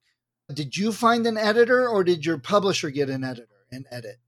did 0.53 0.77
you 0.77 0.93
find 0.93 1.27
an 1.27 1.37
editor 1.37 1.89
or 1.89 2.05
did 2.05 2.25
your 2.25 2.39
publisher 2.39 2.91
get 2.91 3.09
an 3.09 3.25
editor 3.25 3.49
and 3.71 3.87
edit? 3.91 4.19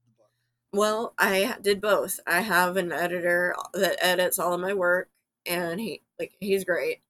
Well, 0.73 1.13
I 1.17 1.55
did 1.61 1.81
both. 1.81 2.19
I 2.27 2.41
have 2.41 2.77
an 2.77 2.91
editor 2.91 3.55
that 3.73 3.97
edits 4.01 4.37
all 4.37 4.53
of 4.53 4.59
my 4.59 4.73
work 4.73 5.09
and 5.45 5.79
he 5.79 6.01
like 6.19 6.33
he's 6.39 6.65
great. 6.65 7.01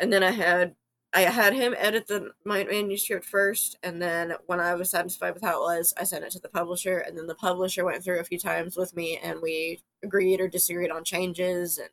And 0.00 0.12
then 0.12 0.22
I 0.22 0.30
had 0.30 0.74
I 1.14 1.20
had 1.22 1.52
him 1.54 1.74
edit 1.78 2.08
the 2.08 2.32
my 2.44 2.64
manuscript 2.64 3.24
first, 3.24 3.78
and 3.82 4.02
then 4.02 4.34
when 4.46 4.58
I 4.60 4.74
was 4.74 4.90
satisfied 4.90 5.34
with 5.34 5.44
how 5.44 5.62
it 5.62 5.76
was, 5.78 5.94
I 5.96 6.04
sent 6.04 6.24
it 6.24 6.32
to 6.32 6.40
the 6.40 6.48
publisher, 6.48 6.98
and 6.98 7.16
then 7.16 7.28
the 7.28 7.36
publisher 7.36 7.84
went 7.84 8.02
through 8.02 8.18
a 8.18 8.24
few 8.24 8.38
times 8.38 8.76
with 8.76 8.96
me, 8.96 9.18
and 9.22 9.40
we 9.40 9.80
agreed 10.02 10.40
or 10.40 10.48
disagreed 10.48 10.90
on 10.90 11.04
changes, 11.04 11.78
and 11.78 11.90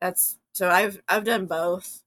that's 0.00 0.38
so 0.52 0.70
I've 0.70 1.00
I've 1.08 1.24
done 1.24 1.46
both. 1.46 2.02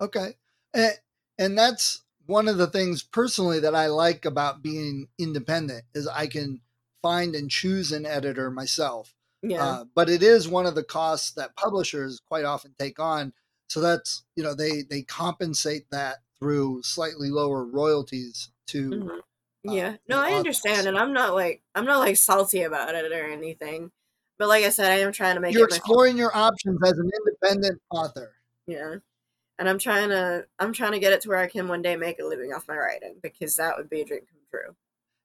Okay, 0.00 0.36
and, 0.74 0.92
and 1.38 1.58
that's 1.58 2.02
one 2.26 2.46
of 2.46 2.58
the 2.58 2.66
things 2.66 3.02
personally 3.02 3.58
that 3.60 3.74
I 3.74 3.86
like 3.86 4.26
about 4.26 4.62
being 4.62 5.08
independent 5.18 5.84
is 5.94 6.06
I 6.06 6.26
can 6.26 6.60
find 7.00 7.34
and 7.34 7.50
choose 7.50 7.90
an 7.90 8.04
editor 8.04 8.50
myself. 8.50 9.14
Yeah, 9.42 9.64
Uh, 9.64 9.84
but 9.94 10.10
it 10.10 10.22
is 10.22 10.46
one 10.46 10.66
of 10.66 10.74
the 10.74 10.84
costs 10.84 11.30
that 11.32 11.56
publishers 11.56 12.20
quite 12.28 12.44
often 12.44 12.74
take 12.78 12.98
on. 12.98 13.32
So 13.68 13.80
that's 13.80 14.24
you 14.34 14.42
know 14.42 14.54
they 14.54 14.82
they 14.82 15.02
compensate 15.02 15.90
that 15.90 16.18
through 16.38 16.82
slightly 16.82 17.30
lower 17.30 17.64
royalties 17.64 18.50
to. 18.68 18.90
Mhm. 18.90 19.18
uh, 19.18 19.22
yeah. 19.64 19.90
the 19.92 19.98
No, 20.08 20.20
I 20.20 20.32
understand, 20.34 20.86
and 20.86 20.98
I'm 20.98 21.12
not 21.12 21.34
like 21.34 21.62
I'm 21.74 21.84
not 21.84 21.98
like 21.98 22.16
salty 22.16 22.62
about 22.62 22.94
it 22.94 23.12
or 23.12 23.26
anything. 23.26 23.92
But 24.38 24.48
like 24.48 24.64
I 24.64 24.70
said, 24.70 24.90
I 24.90 25.00
am 25.00 25.12
trying 25.12 25.34
to 25.34 25.40
make 25.40 25.54
You're 25.54 25.66
exploring 25.66 26.16
your 26.16 26.34
options 26.34 26.78
as 26.84 26.92
an 26.92 27.10
independent 27.26 27.80
author. 27.90 28.32
Yeah. 28.66 28.96
And 29.58 29.68
I'm 29.68 29.78
trying 29.78 30.10
to 30.10 30.46
I'm 30.60 30.72
trying 30.72 30.92
to 30.92 31.00
get 31.00 31.12
it 31.12 31.22
to 31.22 31.28
where 31.28 31.38
I 31.38 31.48
can 31.48 31.66
one 31.66 31.82
day 31.82 31.96
make 31.96 32.20
a 32.20 32.24
living 32.24 32.52
off 32.52 32.68
my 32.68 32.76
writing 32.76 33.16
because 33.20 33.56
that 33.56 33.76
would 33.76 33.90
be 33.90 34.02
a 34.02 34.04
dream 34.04 34.20
come 34.20 34.38
true. 34.50 34.76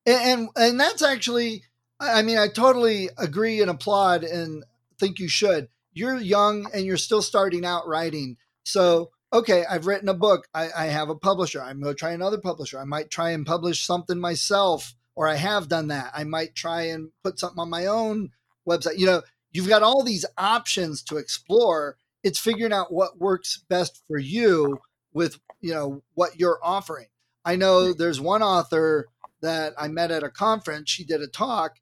and 0.08 0.40
and, 0.40 0.50
and 0.56 0.80
that's 0.80 1.04
actually 1.04 1.64
I 2.00 2.24
mean 2.24 2.40
i 2.40 2.48
totally 2.48 3.10
agree 3.18 3.62
and 3.62 3.70
applaud 3.70 4.24
and 4.24 4.66
think 5.00 5.20
you 5.20 5.28
should 5.28 5.70
you're 5.94 6.20
young 6.20 6.68
and 6.74 6.86
you're 6.86 6.98
still 6.98 7.22
starting 7.22 7.66
out 7.66 7.88
writing. 7.88 8.38
So 8.64 9.12
okay 9.32 9.66
i've 9.68 9.88
written 9.88 10.10
a 10.10 10.14
book. 10.14 10.48
I, 10.54 10.70
I 10.76 10.86
have 10.86 11.10
a 11.10 11.16
publisher. 11.16 11.62
I'm 11.62 11.82
going 11.82 11.94
to 11.94 12.00
try 12.00 12.12
another 12.12 12.38
publisher. 12.38 12.80
I 12.80 12.86
might 12.86 13.10
try 13.10 13.32
and 13.32 13.46
publish 13.46 13.86
something 13.86 14.20
myself 14.20 14.94
or 15.16 15.28
i 15.28 15.36
have 15.36 15.68
done 15.68 15.88
that. 15.88 16.12
I 16.14 16.24
might 16.24 16.56
try 16.56 16.84
and 16.84 17.10
put 17.24 17.40
something 17.40 17.60
on 17.60 17.70
my 17.70 17.86
own 17.88 18.30
website. 18.68 18.98
You 18.98 19.08
know 19.08 19.22
you've 19.52 19.70
got 19.70 19.84
all 19.84 20.04
these 20.04 20.26
options 20.38 21.02
to 21.04 21.18
explore. 21.18 21.98
It's 22.24 22.40
figuring 22.40 22.74
out 22.74 22.94
what 22.94 23.20
works 23.20 23.64
best 23.70 24.04
for 24.08 24.18
you 24.18 24.80
with 25.14 25.40
you 25.62 25.74
know 25.74 26.04
what 26.14 26.40
you're 26.40 26.60
offering. 26.64 27.08
I 27.46 27.56
know 27.56 27.94
there's 27.94 28.22
one 28.22 28.42
author 28.42 29.08
that 29.42 29.74
I 29.78 29.90
met 29.90 30.12
at 30.12 30.24
a 30.24 30.30
conference. 30.30 30.90
She 30.90 31.04
did 31.04 31.22
a 31.22 31.28
talk 31.28 31.76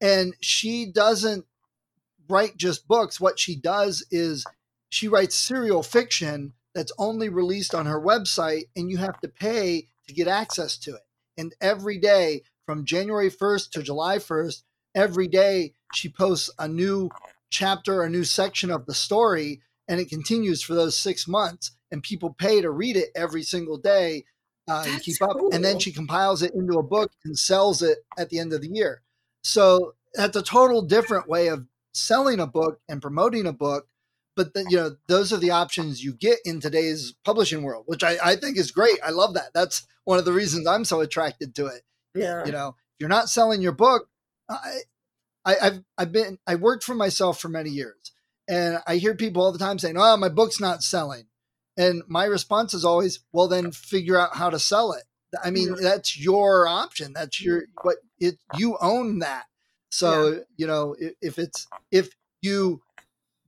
and 0.00 0.34
she 0.40 0.90
doesn't 0.90 1.44
write 2.28 2.56
just 2.56 2.86
books. 2.86 3.20
What 3.20 3.38
she 3.38 3.56
does 3.56 4.04
is 4.10 4.44
she 4.90 5.08
writes 5.08 5.36
serial 5.36 5.82
fiction 5.82 6.52
that's 6.74 6.92
only 6.98 7.28
released 7.28 7.74
on 7.74 7.86
her 7.86 8.00
website 8.00 8.64
and 8.76 8.90
you 8.90 8.98
have 8.98 9.20
to 9.20 9.28
pay 9.28 9.88
to 10.06 10.14
get 10.14 10.28
access 10.28 10.76
to 10.78 10.94
it. 10.94 11.02
And 11.36 11.54
every 11.60 11.98
day 11.98 12.42
from 12.66 12.84
January 12.84 13.30
1st 13.30 13.70
to 13.70 13.82
July 13.82 14.18
1st, 14.18 14.62
every 14.94 15.28
day 15.28 15.72
she 15.94 16.08
posts 16.08 16.50
a 16.58 16.68
new 16.68 17.10
chapter, 17.50 18.02
a 18.02 18.10
new 18.10 18.24
section 18.24 18.70
of 18.70 18.86
the 18.86 18.94
story, 18.94 19.60
and 19.86 20.00
it 20.00 20.08
continues 20.08 20.62
for 20.62 20.74
those 20.74 20.98
six 20.98 21.26
months. 21.26 21.72
And 21.90 22.02
people 22.02 22.34
pay 22.38 22.60
to 22.60 22.70
read 22.70 22.96
it 22.96 23.08
every 23.14 23.42
single 23.42 23.78
day 23.78 24.24
uh, 24.68 24.84
and 24.86 25.00
keep 25.00 25.22
up. 25.22 25.36
And 25.52 25.64
then 25.64 25.78
she 25.78 25.92
compiles 25.92 26.42
it 26.42 26.54
into 26.54 26.78
a 26.78 26.82
book 26.82 27.12
and 27.24 27.38
sells 27.38 27.82
it 27.82 27.98
at 28.18 28.28
the 28.28 28.38
end 28.38 28.52
of 28.52 28.60
the 28.60 28.68
year. 28.68 29.02
So 29.42 29.94
that's 30.12 30.36
a 30.36 30.42
total 30.42 30.82
different 30.82 31.28
way 31.28 31.48
of 31.48 31.64
selling 31.98 32.40
a 32.40 32.46
book 32.46 32.80
and 32.88 33.02
promoting 33.02 33.46
a 33.46 33.52
book. 33.52 33.88
But 34.36 34.54
the, 34.54 34.64
you 34.68 34.76
know, 34.76 34.96
those 35.08 35.32
are 35.32 35.36
the 35.36 35.50
options 35.50 36.04
you 36.04 36.12
get 36.12 36.38
in 36.44 36.60
today's 36.60 37.12
publishing 37.24 37.62
world, 37.62 37.84
which 37.88 38.04
I, 38.04 38.16
I 38.22 38.36
think 38.36 38.56
is 38.56 38.70
great. 38.70 38.98
I 39.04 39.10
love 39.10 39.34
that. 39.34 39.52
That's 39.52 39.86
one 40.04 40.18
of 40.18 40.24
the 40.24 40.32
reasons 40.32 40.66
I'm 40.66 40.84
so 40.84 41.00
attracted 41.00 41.56
to 41.56 41.66
it. 41.66 41.82
Yeah. 42.14 42.44
You 42.46 42.52
know, 42.52 42.68
if 42.68 43.00
you're 43.00 43.08
not 43.08 43.28
selling 43.28 43.62
your 43.62 43.72
book, 43.72 44.08
I, 44.48 44.80
I, 45.44 45.56
I've 45.62 45.84
I've 45.96 46.12
been 46.12 46.38
I 46.46 46.54
worked 46.56 46.84
for 46.84 46.94
myself 46.94 47.40
for 47.40 47.48
many 47.48 47.70
years, 47.70 48.12
and 48.48 48.78
I 48.86 48.96
hear 48.96 49.14
people 49.14 49.42
all 49.42 49.52
the 49.52 49.58
time 49.58 49.78
saying, 49.78 49.96
"Oh, 49.98 50.16
my 50.16 50.28
book's 50.28 50.60
not 50.60 50.82
selling," 50.82 51.24
and 51.76 52.02
my 52.06 52.24
response 52.24 52.74
is 52.74 52.84
always, 52.84 53.20
"Well, 53.32 53.48
then 53.48 53.72
figure 53.72 54.18
out 54.18 54.36
how 54.36 54.50
to 54.50 54.58
sell 54.58 54.92
it." 54.92 55.04
I 55.42 55.50
mean, 55.50 55.74
that's 55.80 56.18
your 56.18 56.66
option. 56.66 57.12
That's 57.12 57.40
your 57.42 57.64
what 57.82 57.96
it 58.18 58.38
you 58.56 58.76
own 58.80 59.18
that. 59.20 59.46
So 59.90 60.42
you 60.56 60.66
know, 60.66 60.94
if, 60.98 61.14
if 61.20 61.38
it's 61.38 61.66
if 61.90 62.10
you 62.42 62.82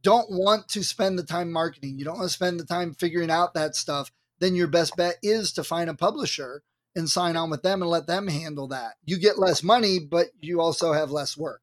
don't 0.03 0.31
want 0.31 0.69
to 0.69 0.83
spend 0.83 1.19
the 1.19 1.25
time 1.25 1.53
marketing, 1.53 1.99
you 1.99 2.05
don't 2.05 2.19
want 2.19 2.29
to 2.29 2.35
spend 2.35 2.59
the 2.59 2.65
time 2.65 2.95
figuring 2.95 3.31
out 3.31 3.55
that 3.55 3.75
stuff, 3.75 4.11
then 4.39 4.55
your 4.55 4.67
best 4.67 4.97
bet 4.97 5.17
is 5.23 5.53
to 5.53 5.65
find 5.65 5.91
a 5.91 5.95
publisher 5.95 6.63
and 6.97 7.09
sign 7.09 7.37
on 7.37 7.51
with 7.51 7.63
them 7.63 7.83
and 7.83 7.91
let 7.91 8.07
them 8.07 8.29
handle 8.29 8.67
that. 8.69 8.95
You 9.05 9.19
get 9.19 9.39
less 9.39 9.63
money, 9.63 9.99
but 9.99 10.29
you 10.41 10.61
also 10.61 10.93
have 10.93 11.11
less 11.11 11.37
work. 11.37 11.63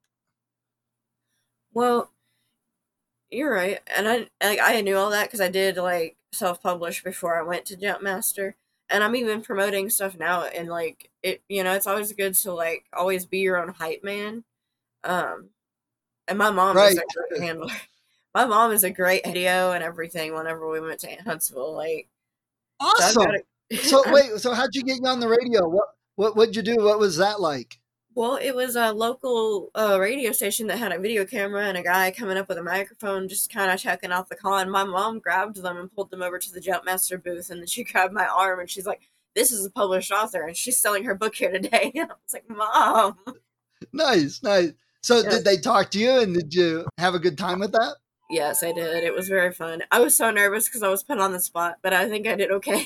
Well, 1.74 2.12
you're 3.30 3.54
right, 3.54 3.80
and 3.96 4.08
I 4.08 4.28
like 4.42 4.60
I 4.62 4.82
knew 4.82 4.98
all 4.98 5.10
that 5.10 5.26
because 5.26 5.42
I 5.42 5.50
did 5.50 5.78
like 5.78 6.18
self 6.32 6.62
publish 6.62 7.04
before 7.04 7.38
I 7.38 7.44
went 7.44 7.66
to 7.66 7.78
Jumpmaster, 7.78 8.54
and 8.90 9.04
I'm 9.04 9.16
even 9.16 9.42
promoting 9.42 9.90
stuff 9.90 10.18
now, 10.18 10.44
and 10.46 10.70
like 10.70 11.12
it, 11.24 11.42
you 11.50 11.64
know, 11.64 11.74
it's 11.74 11.88
always 11.88 12.14
good 12.14 12.36
to 12.36 12.54
like 12.54 12.86
always 12.94 13.26
be 13.26 13.40
your 13.40 13.62
own 13.62 13.70
hype 13.70 14.04
man. 14.04 14.46
Um, 15.08 15.50
and 16.28 16.38
my 16.38 16.52
mom 16.52 16.78
is 16.78 16.98
a 16.98 17.04
great 17.30 17.42
handler. 17.42 17.74
My 18.36 18.46
mom 18.46 18.72
is 18.72 18.84
a 18.84 18.92
great 18.92 19.26
video 19.26 19.72
and 19.72 19.84
everything. 19.84 20.36
Whenever 20.36 20.70
we 20.70 20.80
went 20.80 21.00
to 21.00 21.08
Huntsville, 21.26 21.74
like 21.74 22.08
so 22.80 22.88
Awesome. 22.88 23.24
gotta- 23.24 23.44
So 23.84 24.04
wait, 24.14 24.38
so 24.40 24.54
how'd 24.54 24.76
you 24.76 24.84
get 24.84 25.04
on 25.06 25.20
the 25.20 25.28
radio? 25.28 25.68
What 25.68 25.88
what 26.18 26.36
what'd 26.36 26.56
you 26.56 26.62
do? 26.62 26.76
What 26.84 27.00
was 27.00 27.18
that 27.18 27.40
like? 27.42 27.80
Well, 28.14 28.36
it 28.36 28.54
was 28.54 28.76
a 28.76 28.92
local 28.92 29.72
uh, 29.74 29.98
radio 30.00 30.32
station 30.34 30.68
that 30.68 30.78
had 30.78 30.92
a 30.92 31.00
video 31.00 31.26
camera 31.26 31.64
and 31.66 31.78
a 31.78 31.84
guy 31.84 32.12
coming 32.12 32.38
up 32.38 32.48
with 32.50 32.58
a 32.60 32.64
microphone, 32.64 33.28
just 33.28 33.52
kind 33.52 33.72
of 33.72 33.80
checking 33.80 34.12
out 34.12 34.28
the 34.30 34.36
con. 34.36 34.70
My 34.70 34.84
mom 34.84 35.18
grabbed 35.20 35.56
them 35.64 35.78
and 35.78 35.92
pulled 35.92 36.12
them 36.12 36.22
over 36.22 36.38
to 36.38 36.52
the 36.52 36.60
Jumpmaster 36.62 37.24
booth, 37.24 37.50
and 37.50 37.60
then 37.62 37.68
she 37.68 37.84
grabbed 37.92 38.14
my 38.14 38.28
arm 38.28 38.60
and 38.60 38.70
she's 38.70 38.86
like, 38.86 39.10
"This 39.34 39.52
is 39.52 39.66
a 39.66 39.72
published 39.72 40.12
author, 40.12 40.44
and 40.44 40.56
she's 40.56 40.78
selling 40.78 41.06
her 41.06 41.16
book 41.16 41.34
here 41.34 41.52
today." 41.52 41.92
And 41.96 42.12
I 42.12 42.14
was 42.24 42.34
like, 42.34 42.48
"Mom, 42.50 43.18
Nice, 43.94 44.44
nice. 44.44 44.74
So 45.04 45.22
Yeah. 45.22 45.30
did 45.30 45.46
they 45.46 45.58
talk 45.58 45.92
to 45.92 46.00
you 46.00 46.12
and 46.20 46.34
did 46.36 46.54
you 46.54 46.86
have 46.98 47.16
a 47.16 47.20
good 47.20 47.38
time 47.38 47.60
with 47.60 47.72
that? 47.74 47.96
yes, 48.30 48.62
I 48.62 48.74
did. 48.74 49.04
It 49.06 49.14
was 49.14 49.30
very 49.30 49.54
fun. 49.54 49.84
I 49.90 50.02
was 50.02 50.18
so 50.18 50.30
nervous 50.32 50.68
because 50.68 50.84
I 50.84 50.90
was 50.90 51.02
put 51.04 51.18
on 51.20 51.32
the 51.32 51.40
spot, 51.40 51.78
but 51.82 51.94
I 51.94 52.10
think 52.10 52.28
I 52.28 52.36
did 52.36 52.52
okay." 52.52 52.86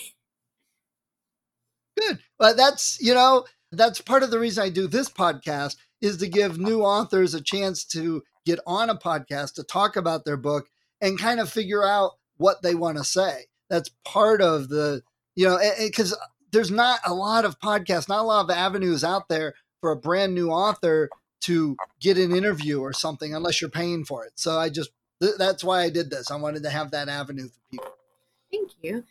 Good. 1.99 2.19
But 2.37 2.57
that's, 2.57 2.99
you 3.01 3.13
know, 3.13 3.45
that's 3.71 4.01
part 4.01 4.23
of 4.23 4.31
the 4.31 4.39
reason 4.39 4.63
I 4.63 4.69
do 4.69 4.87
this 4.87 5.09
podcast 5.09 5.75
is 6.01 6.17
to 6.17 6.27
give 6.27 6.57
new 6.57 6.81
authors 6.81 7.33
a 7.33 7.41
chance 7.41 7.83
to 7.85 8.23
get 8.45 8.59
on 8.65 8.89
a 8.89 8.95
podcast 8.95 9.53
to 9.55 9.63
talk 9.63 9.95
about 9.95 10.25
their 10.25 10.37
book 10.37 10.67
and 11.01 11.19
kind 11.19 11.39
of 11.39 11.49
figure 11.49 11.85
out 11.85 12.11
what 12.37 12.61
they 12.61 12.75
want 12.75 12.97
to 12.97 13.03
say. 13.03 13.45
That's 13.69 13.89
part 14.05 14.41
of 14.41 14.69
the, 14.69 15.03
you 15.35 15.47
know, 15.47 15.59
because 15.79 16.17
there's 16.51 16.71
not 16.71 16.99
a 17.05 17.13
lot 17.13 17.45
of 17.45 17.59
podcasts, 17.59 18.09
not 18.09 18.21
a 18.21 18.23
lot 18.27 18.45
of 18.45 18.49
avenues 18.49 19.03
out 19.03 19.29
there 19.29 19.53
for 19.79 19.91
a 19.91 19.95
brand 19.97 20.33
new 20.33 20.49
author 20.49 21.09
to 21.41 21.75
get 21.99 22.17
an 22.17 22.35
interview 22.35 22.79
or 22.81 22.93
something 22.93 23.33
unless 23.35 23.61
you're 23.61 23.69
paying 23.69 24.05
for 24.05 24.25
it. 24.25 24.33
So 24.35 24.57
I 24.57 24.69
just, 24.69 24.91
th- 25.21 25.35
that's 25.37 25.63
why 25.63 25.81
I 25.81 25.89
did 25.89 26.09
this. 26.09 26.31
I 26.31 26.35
wanted 26.35 26.63
to 26.63 26.69
have 26.69 26.91
that 26.91 27.09
avenue 27.09 27.47
for 27.49 27.59
people. 27.69 27.87
Thank 28.51 28.71
you. 28.81 29.03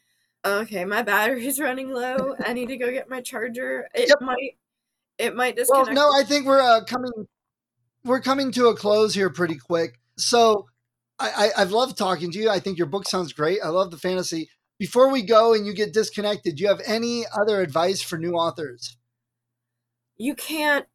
Okay, 0.44 0.84
my 0.84 1.02
battery's 1.02 1.60
running 1.60 1.90
low. 1.90 2.34
I 2.44 2.52
need 2.52 2.68
to 2.68 2.76
go 2.76 2.90
get 2.90 3.08
my 3.10 3.20
charger. 3.20 3.88
It 3.94 4.08
Yep. 4.08 4.20
might, 4.22 4.56
it 5.18 5.34
might 5.36 5.56
Well, 5.68 5.84
disconnect. 5.84 5.94
no, 5.94 6.10
I 6.18 6.22
think 6.24 6.46
we're 6.46 6.60
uh, 6.60 6.84
coming 6.84 7.10
we're 8.04 8.20
coming 8.22 8.50
to 8.52 8.68
a 8.68 8.74
close 8.76 9.14
here 9.14 9.28
pretty 9.28 9.56
quick. 9.56 10.00
So 10.16 10.66
I, 11.18 11.50
I, 11.56 11.62
I've 11.62 11.72
loved 11.72 11.98
talking 11.98 12.30
to 12.32 12.38
you. 12.38 12.48
I 12.48 12.58
think 12.58 12.78
your 12.78 12.86
book 12.86 13.06
sounds 13.06 13.32
great. 13.34 13.58
I 13.62 13.68
love 13.68 13.90
the 13.90 13.98
fantasy. 13.98 14.48
Before 14.78 15.10
we 15.10 15.20
go 15.20 15.52
and 15.52 15.66
you 15.66 15.74
get 15.74 15.92
disconnected, 15.92 16.56
do 16.56 16.62
you 16.62 16.68
have 16.70 16.80
any 16.86 17.24
other 17.38 17.60
advice 17.60 18.00
for 18.00 18.16
new 18.16 18.32
authors? 18.32 18.96
You 20.16 20.34
can't. 20.34 20.86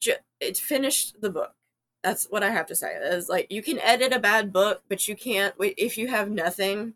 Ju- 0.00 0.14
it's 0.42 0.60
finished 0.60 1.20
the 1.20 1.30
book. 1.30 1.54
That's 2.02 2.26
what 2.30 2.42
I 2.42 2.50
have 2.50 2.66
to 2.66 2.74
say. 2.74 2.94
Is 2.94 3.28
like 3.28 3.46
you 3.50 3.62
can 3.62 3.78
edit 3.78 4.12
a 4.12 4.18
bad 4.18 4.52
book, 4.52 4.82
but 4.88 5.06
you 5.06 5.14
can't. 5.14 5.54
If 5.58 5.96
you 5.96 6.08
have 6.08 6.30
nothing, 6.30 6.94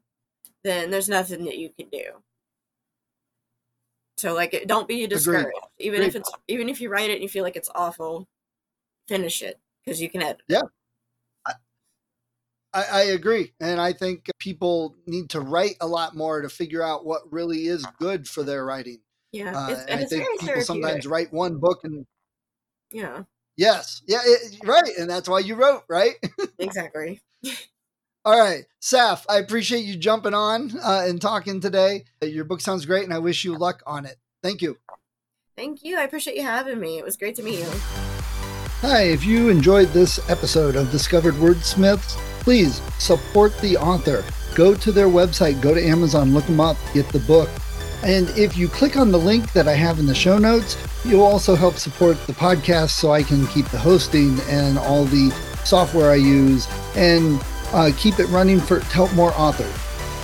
then 0.65 0.91
there's 0.91 1.09
nothing 1.09 1.45
that 1.45 1.59
you 1.59 1.71
can 1.71 1.89
do. 1.91 2.23
So 4.17 4.35
like, 4.35 4.65
don't 4.67 4.89
be 4.89 5.07
discouraged. 5.07 5.47
Agreed. 5.47 5.87
Even 5.87 6.01
Agreed. 6.01 6.09
if 6.09 6.17
it's 6.17 6.31
even 6.49 6.69
if 6.69 6.81
you 6.81 6.89
write 6.89 7.11
it 7.11 7.15
and 7.15 7.23
you 7.23 7.29
feel 7.29 7.45
like 7.45 7.57
it's 7.57 7.71
awful, 7.75 8.27
finish 9.09 9.43
it 9.43 9.61
because 9.85 10.01
you 10.01 10.09
can 10.09 10.23
edit. 10.23 10.43
Yeah, 10.49 10.63
I, 12.77 12.85
I, 12.93 13.03
agree, 13.05 13.55
and 13.61 13.81
I 13.81 13.93
think 13.93 14.27
people 14.39 14.97
need 15.07 15.31
to 15.31 15.41
write 15.41 15.77
a 15.81 15.87
lot 15.87 16.15
more 16.15 16.43
to 16.43 16.49
figure 16.49 16.83
out 16.83 17.07
what 17.07 17.23
really 17.33 17.67
is 17.67 17.87
good 17.99 18.29
for 18.29 18.43
their 18.43 18.67
writing. 18.67 18.99
Yeah, 19.33 19.57
uh, 19.57 19.85
and 19.89 20.01
I 20.01 20.05
think 20.05 20.41
people 20.41 20.61
sometimes 20.63 21.07
write 21.07 21.33
one 21.33 21.59
book 21.59 21.81
and 21.85 22.05
yeah. 22.93 23.23
Yes, 23.57 24.03
yeah, 24.07 24.21
it, 24.23 24.59
right, 24.65 24.91
and 24.99 25.09
that's 25.09 25.29
why 25.29 25.39
you 25.39 25.55
wrote, 25.55 25.85
right? 25.89 26.15
exactly. 26.59 27.21
All 28.25 28.39
right, 28.39 28.65
Saph, 28.83 29.25
I 29.29 29.39
appreciate 29.39 29.85
you 29.85 29.97
jumping 29.97 30.35
on 30.35 30.73
uh, 30.83 31.05
and 31.09 31.21
talking 31.21 31.61
today. 31.61 32.05
Your 32.21 32.45
book 32.45 32.61
sounds 32.61 32.85
great, 32.85 33.05
and 33.05 33.15
I 33.15 33.19
wish 33.19 33.45
you 33.45 33.57
luck 33.57 33.83
on 33.87 34.05
it. 34.05 34.17
Thank 34.43 34.63
you. 34.63 34.77
Thank 35.57 35.83
you. 35.85 35.97
I 35.97 36.03
appreciate 36.03 36.37
you 36.37 36.43
having 36.43 36.79
me. 36.79 36.99
It 36.99 37.05
was 37.05 37.17
great 37.17 37.35
to 37.37 37.43
meet 37.43 37.61
you. 37.61 37.69
Hi, 38.83 39.05
if 39.05 39.25
you 39.25 39.49
enjoyed 39.49 39.89
this 39.89 40.19
episode 40.29 40.77
of 40.77 40.91
Discovered 40.91 41.35
Wordsmiths, 41.35 42.17
please 42.41 42.83
support 42.99 43.57
the 43.61 43.79
author. 43.79 44.23
Go 44.55 44.75
to 44.75 44.93
their 44.93 45.09
website, 45.09 45.63
go 45.63 45.73
to 45.73 45.83
Amazon, 45.83 46.35
look 46.35 46.45
them 46.45 46.61
up, 46.61 46.77
get 46.93 47.09
the 47.09 47.21
book. 47.21 47.49
And 48.03 48.29
if 48.31 48.57
you 48.57 48.69
click 48.69 48.97
on 48.97 49.11
the 49.11 49.19
link 49.19 49.53
that 49.53 49.69
I 49.69 49.75
have 49.75 49.99
in 49.99 50.07
the 50.07 50.15
show 50.15 50.39
notes, 50.39 50.77
you'll 51.05 51.25
also 51.25 51.55
help 51.55 51.77
support 51.77 52.17
the 52.27 52.33
podcast 52.33 52.91
so 52.91 53.11
I 53.11 53.23
can 53.23 53.47
keep 53.49 53.67
the 53.67 53.79
hosting 53.79 54.39
and 54.49 54.79
all 54.79 55.05
the 55.05 55.31
software 55.65 56.11
I 56.11 56.17
use 56.17 56.67
and 56.95 57.41
uh, 57.73 57.91
keep 57.97 58.19
it 58.19 58.27
running 58.29 58.61
for 58.61 58.81
to 58.81 58.87
help 58.87 59.13
more 59.15 59.33
authors. 59.35 59.75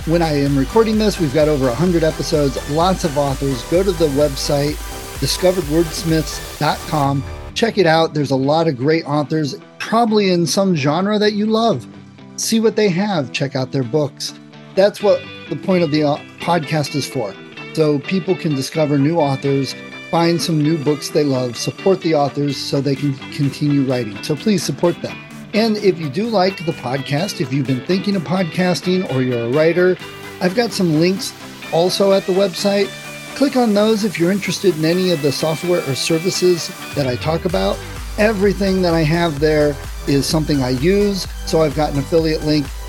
When 0.07 0.21
I 0.21 0.33
am 0.33 0.57
recording 0.57 0.97
this, 0.97 1.19
we've 1.19 1.33
got 1.33 1.47
over 1.47 1.67
100 1.67 2.03
episodes, 2.03 2.57
lots 2.69 3.03
of 3.03 3.17
authors. 3.17 3.61
Go 3.63 3.83
to 3.83 3.91
the 3.91 4.07
website, 4.09 4.75
discoveredwordsmiths.com 5.19 7.23
Check 7.53 7.77
it 7.77 7.85
out. 7.85 8.13
There's 8.13 8.31
a 8.31 8.35
lot 8.35 8.67
of 8.67 8.77
great 8.77 9.05
authors, 9.05 9.55
probably 9.77 10.31
in 10.31 10.47
some 10.47 10.75
genre 10.75 11.19
that 11.19 11.33
you 11.33 11.45
love. 11.45 11.87
See 12.35 12.59
what 12.59 12.75
they 12.75 12.89
have, 12.89 13.31
check 13.31 13.55
out 13.55 13.71
their 13.71 13.83
books. 13.83 14.33
That's 14.75 15.03
what 15.03 15.21
the 15.49 15.55
point 15.55 15.83
of 15.83 15.91
the 15.91 16.03
uh, 16.03 16.17
podcast 16.39 16.95
is 16.95 17.07
for. 17.07 17.33
So 17.73 17.99
people 17.99 18.35
can 18.35 18.55
discover 18.55 18.97
new 18.97 19.17
authors, 19.17 19.75
find 20.11 20.41
some 20.41 20.61
new 20.61 20.77
books 20.83 21.09
they 21.09 21.23
love, 21.23 21.57
support 21.57 22.01
the 22.01 22.15
authors 22.15 22.57
so 22.57 22.81
they 22.81 22.95
can 22.95 23.15
continue 23.31 23.83
writing. 23.83 24.21
So 24.23 24.35
please 24.35 24.63
support 24.63 25.01
them. 25.01 25.17
And 25.53 25.77
if 25.77 25.99
you 25.99 26.09
do 26.09 26.27
like 26.27 26.65
the 26.65 26.71
podcast, 26.71 27.41
if 27.41 27.53
you've 27.53 27.67
been 27.67 27.85
thinking 27.85 28.15
of 28.15 28.23
podcasting 28.23 29.11
or 29.13 29.21
you're 29.21 29.45
a 29.45 29.49
writer, 29.49 29.97
I've 30.41 30.55
got 30.55 30.71
some 30.71 30.99
links 30.99 31.33
also 31.71 32.11
at 32.13 32.25
the 32.25 32.33
website 32.33 32.89
Click 33.35 33.55
on 33.55 33.73
those 33.73 34.03
if 34.03 34.19
you're 34.19 34.31
interested 34.31 34.77
in 34.77 34.85
any 34.85 35.09
of 35.09 35.23
the 35.23 35.31
software 35.31 35.81
or 35.89 35.95
services 35.95 36.67
that 36.93 37.07
I 37.07 37.15
talk 37.15 37.45
about. 37.45 37.79
Everything 38.19 38.83
that 38.83 38.93
I 38.93 39.01
have 39.01 39.39
there 39.39 39.75
is 40.07 40.27
something 40.27 40.61
I 40.61 40.69
use, 40.69 41.27
so 41.47 41.63
I've 41.63 41.75
got 41.75 41.93
an 41.93 41.99
affiliate 41.99 42.43
link. 42.43 42.67